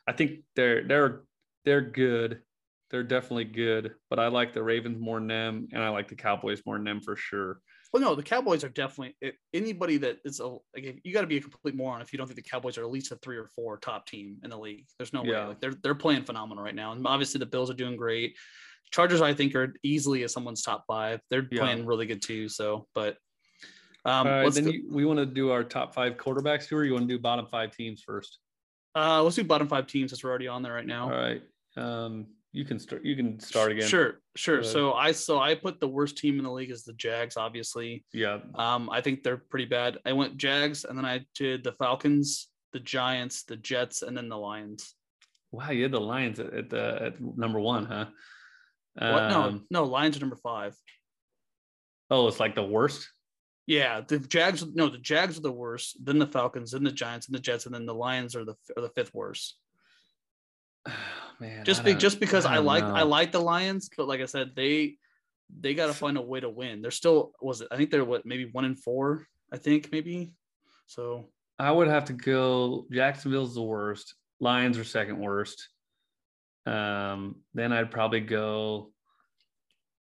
[0.06, 1.22] I think they're they're
[1.64, 2.42] they're good.
[2.90, 6.14] They're definitely good, but I like the Ravens more than them, and I like the
[6.14, 7.60] Cowboys more than them for sure.
[7.92, 9.16] Well, no, the Cowboys are definitely
[9.52, 12.28] anybody that is a like you got to be a complete moron if you don't
[12.28, 14.86] think the Cowboys are at least a three or four top team in the league.
[14.96, 15.44] There's no way.
[15.48, 18.36] Like they're they're playing phenomenal right now, and obviously the Bills are doing great.
[18.90, 21.20] Chargers, I think, are easily as someone's top five.
[21.30, 21.62] They're Yeah.
[21.62, 22.48] playing really good too.
[22.48, 23.16] So, but
[24.04, 26.78] um, right, let's then you, we want to do our top five quarterbacks here.
[26.78, 28.38] Or you want to do bottom five teams first?
[28.94, 31.04] uh, let's do bottom five teams since we're already on there right now.
[31.04, 31.42] All right,
[31.76, 33.04] um, you can start.
[33.04, 33.88] You can start again.
[33.88, 34.62] Sure, sure.
[34.62, 38.04] So I so I put the worst team in the league as the Jags, obviously.
[38.12, 38.40] Yeah.
[38.56, 39.98] Um, I think they're pretty bad.
[40.04, 44.28] I went Jags, and then I did the Falcons, the Giants, the Jets, and then
[44.28, 44.94] the Lions.
[45.52, 48.06] Wow, you had the Lions at, at the at number one, huh?
[48.94, 49.28] What?
[49.28, 50.76] No, Um, no, Lions are number five.
[52.10, 53.08] Oh, it's like the worst.
[53.66, 54.64] Yeah, the Jags.
[54.74, 55.96] No, the Jags are the worst.
[56.04, 58.54] Then the Falcons, then the Giants, and the Jets, and then the Lions are the
[58.76, 59.56] are the fifth worst.
[61.40, 62.84] Man, Just be, just because I, don't like.
[62.84, 64.96] I like the Lions, but like I said, they
[65.60, 66.82] they got to find a way to win.
[66.82, 67.68] They're still was it?
[67.70, 69.26] I think they're what maybe one in four.
[69.52, 70.32] I think maybe.
[70.86, 72.86] So I would have to go.
[72.92, 74.14] Jacksonville's the worst.
[74.40, 75.68] Lions are second worst.
[76.66, 78.92] Um, then I'd probably go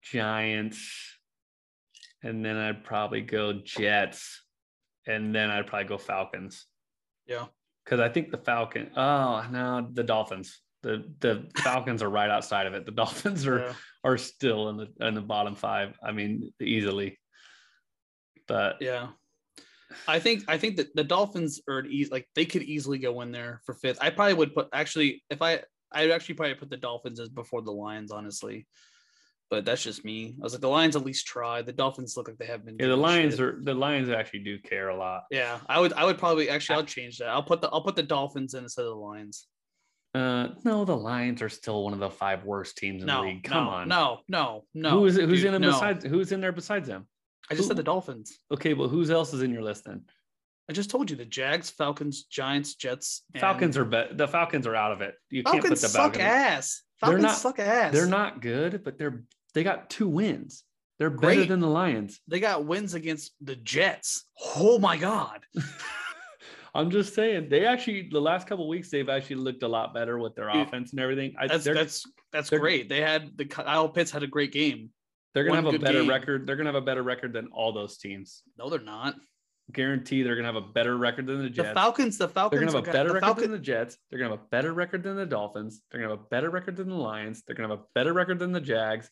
[0.01, 1.18] Giants,
[2.24, 4.43] and then I'd probably go Jets,
[5.07, 6.66] and then I'd probably go Falcons
[7.30, 7.45] yeah,
[7.86, 8.89] because I think the Falcon.
[8.97, 10.60] Oh no, the Dolphins.
[10.82, 12.86] The the Falcons are right outside of it.
[12.86, 15.97] The Dolphins are yeah, are still in the in the bottom five.
[16.03, 17.20] I mean, easily.
[18.47, 19.10] But yeah.
[20.07, 23.22] I think I think that the Dolphins are an easy, like they could easily go
[23.22, 23.97] in there for fifth.
[24.01, 25.62] I probably would put actually if I
[25.92, 28.68] I'd actually probably put the Dolphins as before the Lions, honestly.
[29.50, 30.36] But that's just me.
[30.40, 31.64] I was like, the Lions at least try.
[31.64, 32.78] The Dolphins look like they have been.
[32.80, 33.42] Yeah, the Lions shit.
[33.42, 35.24] are the Lions actually do care a lot.
[35.32, 35.94] Yeah, I would.
[35.94, 36.76] I would probably actually.
[36.76, 37.30] I'll change that.
[37.30, 37.70] I'll put the.
[37.70, 39.48] I'll put the Dolphins in instead of the Lions.
[40.14, 43.28] Uh, no, the Lions are still one of the five worst teams in No, the
[43.30, 43.44] league.
[43.44, 44.90] Come no, on, no, no, no.
[44.92, 45.28] who is it?
[45.28, 45.72] Who's dude, in them no.
[45.72, 46.06] besides?
[46.06, 47.08] Who's in there besides them?
[47.50, 48.38] I just said the Dolphins.
[48.52, 50.04] Okay, well, who else is in your list then?
[50.70, 53.24] I just told you the Jags, Falcons, Giants, Jets.
[53.34, 54.18] and- Falcons are bet.
[54.18, 55.16] The Falcons are out of it.
[55.32, 56.24] You can't Falcons put the suck Falcons.
[56.24, 56.82] ass.
[57.02, 57.94] They're not- suck ass.
[57.94, 59.24] They're not good, but they're
[59.56, 60.64] they got two wins.
[61.00, 61.50] They're better Great.
[61.50, 62.20] than the Lions.
[62.28, 64.26] They got wins against the Jets.
[64.58, 65.40] Oh my god.
[66.76, 70.20] I'm just saying they actually the last couple weeks they've actually looked a lot better
[70.20, 71.34] with their Dude, offense and everything.
[71.40, 72.90] I, That's that's that's great.
[72.90, 74.92] They had the Kyle Pitts had a great game.
[75.34, 76.10] they're gonna one have a better game.
[76.10, 76.46] record.
[76.46, 78.44] They're gonna have a better record than all those teams.
[78.58, 79.16] No, they're not.
[79.72, 81.70] Guarantee they're gonna have a better record than the Jets.
[81.70, 82.18] The Falcons.
[82.18, 82.86] The Falcons, They're Falcons.
[82.88, 83.98] gonna have a better record Falcon- than the Jets.
[84.10, 85.82] They're gonna have a better record than the Dolphins.
[85.92, 87.44] They're gonna have a better record than the Lions.
[87.46, 89.12] They're gonna have a better record than the Jags,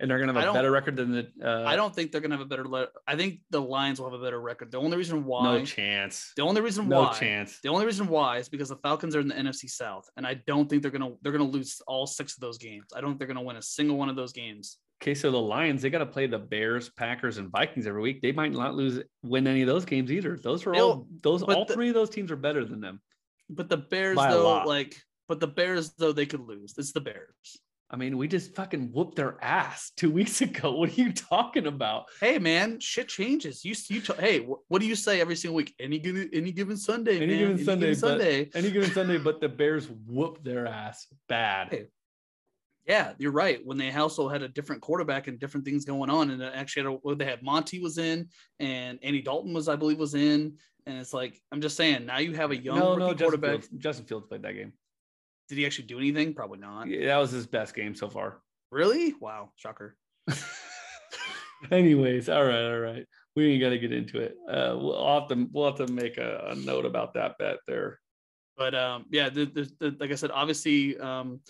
[0.00, 1.30] and they're gonna have a better record than the.
[1.40, 2.64] Uh, I don't think they're gonna have a better.
[2.66, 4.72] Le- I think the Lions will have a better record.
[4.72, 5.58] The only reason why.
[5.58, 6.32] No chance.
[6.34, 7.12] the only reason No why.
[7.18, 7.60] chance.
[7.62, 10.34] The only reason why is because the Falcons are in the NFC South, and I
[10.46, 12.86] don't think they're gonna they're gonna lose all six of those games.
[12.96, 14.78] I don't think they're gonna win a single one of those games.
[15.04, 18.22] Okay, so the Lions they got to play the Bears, Packers, and Vikings every week.
[18.22, 20.38] They might not lose win any of those games either.
[20.42, 23.02] Those are all those all the- three of those teams are better than them.
[23.50, 24.96] But the Bears, though, like,
[25.28, 26.72] but the Bears, though, they could lose.
[26.78, 27.58] It's the Bears.
[27.90, 30.72] I mean, we just fucking whooped their ass two weeks ago.
[30.72, 32.06] What are you talking about?
[32.18, 33.62] Hey, man, shit changes.
[33.62, 35.74] You, you, t- hey, wh- what do you say every single week?
[35.78, 37.38] Any given, any given Sunday, Any man.
[37.38, 38.50] given Sunday, but- Sunday.
[38.54, 41.68] Any given Sunday, but the Bears whooped their ass bad.
[41.70, 41.86] Hey,
[42.86, 43.64] Yeah, you're right.
[43.64, 46.84] When they also had a different quarterback and different things going on, and it actually
[46.84, 48.28] had a, they had Monty was in,
[48.60, 52.04] and Andy Dalton was, I believe, was in, and it's like I'm just saying.
[52.04, 53.50] Now you have a young no, rookie no, Justin quarterback.
[53.50, 54.72] Fields, Justin Fields played that game.
[55.48, 56.34] Did he actually do anything?
[56.34, 56.88] Probably not.
[56.88, 58.40] Yeah, that was his best game so far.
[58.70, 59.14] Really?
[59.20, 59.96] Wow, shocker.
[61.70, 63.06] Anyways, all right, all right.
[63.36, 64.36] We ain't got to get into it.
[64.48, 67.98] Uh, we'll have to we'll have to make a, a note about that bet there.
[68.56, 71.40] But um, yeah, the, the, the, like I said, obviously um,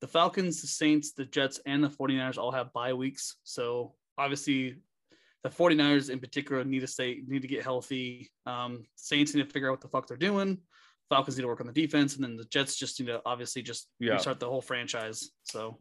[0.00, 3.36] the Falcons, the Saints, the Jets, and the 49ers all have bye weeks.
[3.44, 4.76] So obviously
[5.42, 8.30] the 49ers in particular need to stay, need to get healthy.
[8.46, 10.58] Um, Saints need to figure out what the fuck they're doing.
[11.08, 13.62] Falcons need to work on the defense, and then the Jets just need to obviously
[13.62, 14.12] just Yeah.
[14.12, 15.30] restart the whole franchise.
[15.44, 15.80] So,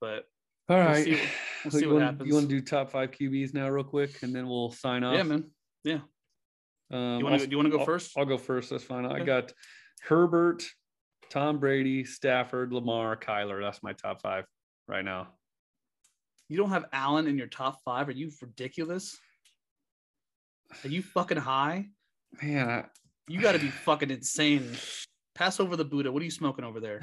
[0.00, 0.26] but
[0.68, 1.04] All We'll right.
[1.04, 1.18] see- we'll
[1.64, 2.28] So see you what wanna- happens.
[2.28, 5.16] You want to do top five QBs now, real quick, and then we'll sign off.
[5.16, 5.50] yeah, man.
[5.84, 6.00] Yeah.
[6.90, 8.16] Um, You want to I'll- do you want to go I'll- first?
[8.16, 8.70] I'll go first.
[8.70, 9.04] That's fine.
[9.04, 9.52] I got
[10.02, 10.64] Herbert,
[11.32, 13.62] Tom Brady, Stafford, Lamar, Kyler.
[13.62, 14.44] That's my top five
[14.86, 15.28] right now.
[16.50, 18.06] You don't have Allen in your top five?
[18.08, 19.16] Are you ridiculous?
[20.84, 21.86] Are you fucking high?
[22.42, 22.84] Man, I,
[23.28, 24.76] You got to be fucking insane.
[25.34, 26.12] Pass over the Buddha.
[26.12, 27.00] What are you smoking over there?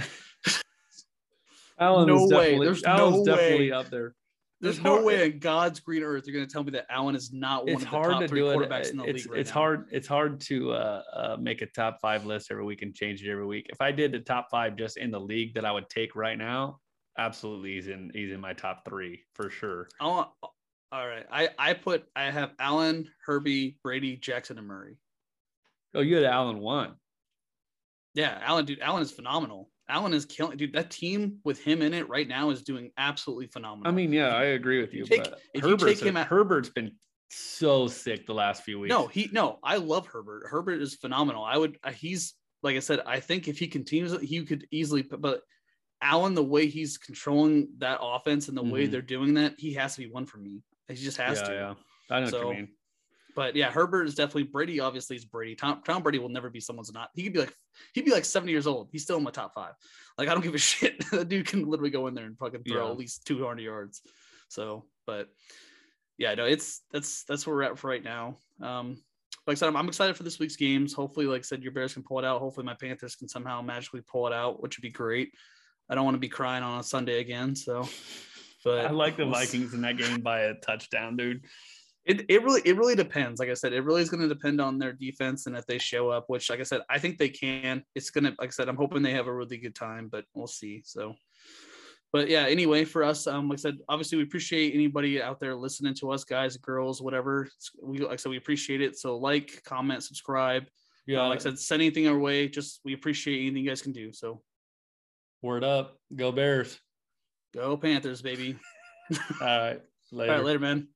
[1.80, 2.38] Allen No is way.
[2.38, 3.78] definitely, There's Allen's no definitely way.
[3.78, 4.14] up there.
[4.62, 6.86] There's It's no hard- way in God's green earth you're going to tell me that
[6.90, 8.58] Allen is not one It's of the hard top to three do it.
[8.58, 9.54] quarterbacks in the It's league right it's now.
[9.54, 9.88] hard.
[9.92, 13.32] It's hard to uh, uh, make a top five list every week and change it
[13.32, 13.68] every week.
[13.70, 16.38] If I did the top five just in the league that I would take right
[16.38, 16.80] now,
[17.18, 18.12] absolutely, he's in.
[18.14, 19.88] He's in my top three for sure.
[20.02, 20.30] I want,
[20.92, 21.26] all right.
[21.32, 24.98] I, I put, I have Allen, Herbie, Brady, Jackson, and Murray.
[25.96, 26.96] Oh, you had Allen one.
[28.14, 29.70] Yeah, Allen, dude, Allen is phenomenal.
[29.90, 30.74] Allen is killing, dude.
[30.74, 33.88] That team with him in it right now is doing absolutely phenomenal.
[33.92, 35.04] I mean, yeah, I agree with you.
[35.06, 36.92] take- but if you take him out- Herbert's been
[37.30, 38.90] so sick the last few weeks.
[38.92, 39.60] No, he no.
[39.64, 40.44] I love Herbert.
[40.50, 41.44] Herbert is phenomenal.
[41.44, 41.78] I would.
[41.84, 42.34] uh, He's
[42.64, 43.02] like I said.
[43.06, 45.02] I think if he continues, he could easily.
[45.04, 45.42] But
[46.02, 48.92] Allen, the way he's controlling that offense and the way Mhm.
[48.92, 50.62] they're doing that, he has to be one for me.
[50.88, 51.54] He just has yeah, to.
[51.54, 51.74] yeah.
[52.10, 52.70] I know what you mean.
[53.36, 54.80] But yeah, Herbert is definitely Brady.
[54.80, 55.56] Obviously, is Brady.
[55.56, 57.10] Tom Tom Brady will never be someone's not.
[57.14, 57.54] He could be like
[57.94, 58.90] he'd be like seventy years old.
[58.92, 59.74] He's still in my top five.
[60.18, 61.04] Like I don't give a shit.
[61.12, 62.92] that dude can literally go in there and fucking throw Yeah.
[62.92, 64.02] at least two hundred yards.
[64.50, 65.30] So, but
[66.18, 68.38] yeah, no, it's that's that's where we're at for right now.
[68.62, 68.98] Um,
[69.48, 70.94] like I said, I'm, I'm excited for this week's games.
[70.94, 72.40] Hopefully, like I said, your Bears can pull it out.
[72.40, 75.32] Hopefully, my Panthers can somehow magically pull it out, which would be great.
[75.90, 77.56] I don't want to be crying on a Sunday again.
[77.56, 77.88] So,
[78.64, 81.46] but I like the Vikings in that game by a touchdown, dude.
[82.06, 83.40] It, it really it really depends.
[83.40, 85.78] Like I said, it really is going to depend on their defense and if they
[85.78, 86.26] show up.
[86.28, 87.84] Which, like I said, I think they can.
[87.96, 90.48] It's gonna, like I said, I'm hoping they have a really good time, but we'll
[90.48, 90.82] see.
[90.86, 91.14] So,
[92.12, 92.46] but yeah.
[92.48, 96.12] Anyway, for us, um, like I said, obviously we appreciate anybody out there listening to
[96.12, 97.48] us, guys, girls, whatever.
[97.84, 98.98] We like I said, we appreciate it.
[98.98, 100.66] So like, comment, subscribe.
[101.06, 102.48] Yeah, Uh, like I said, send anything our way.
[102.48, 104.14] Just we appreciate anything you guys can do.
[104.14, 104.42] So
[105.42, 106.80] word up, go Bears.
[107.54, 108.58] go Panthers, baby.
[109.42, 109.82] All right,
[110.12, 110.32] later.
[110.32, 110.88] All right, later, man.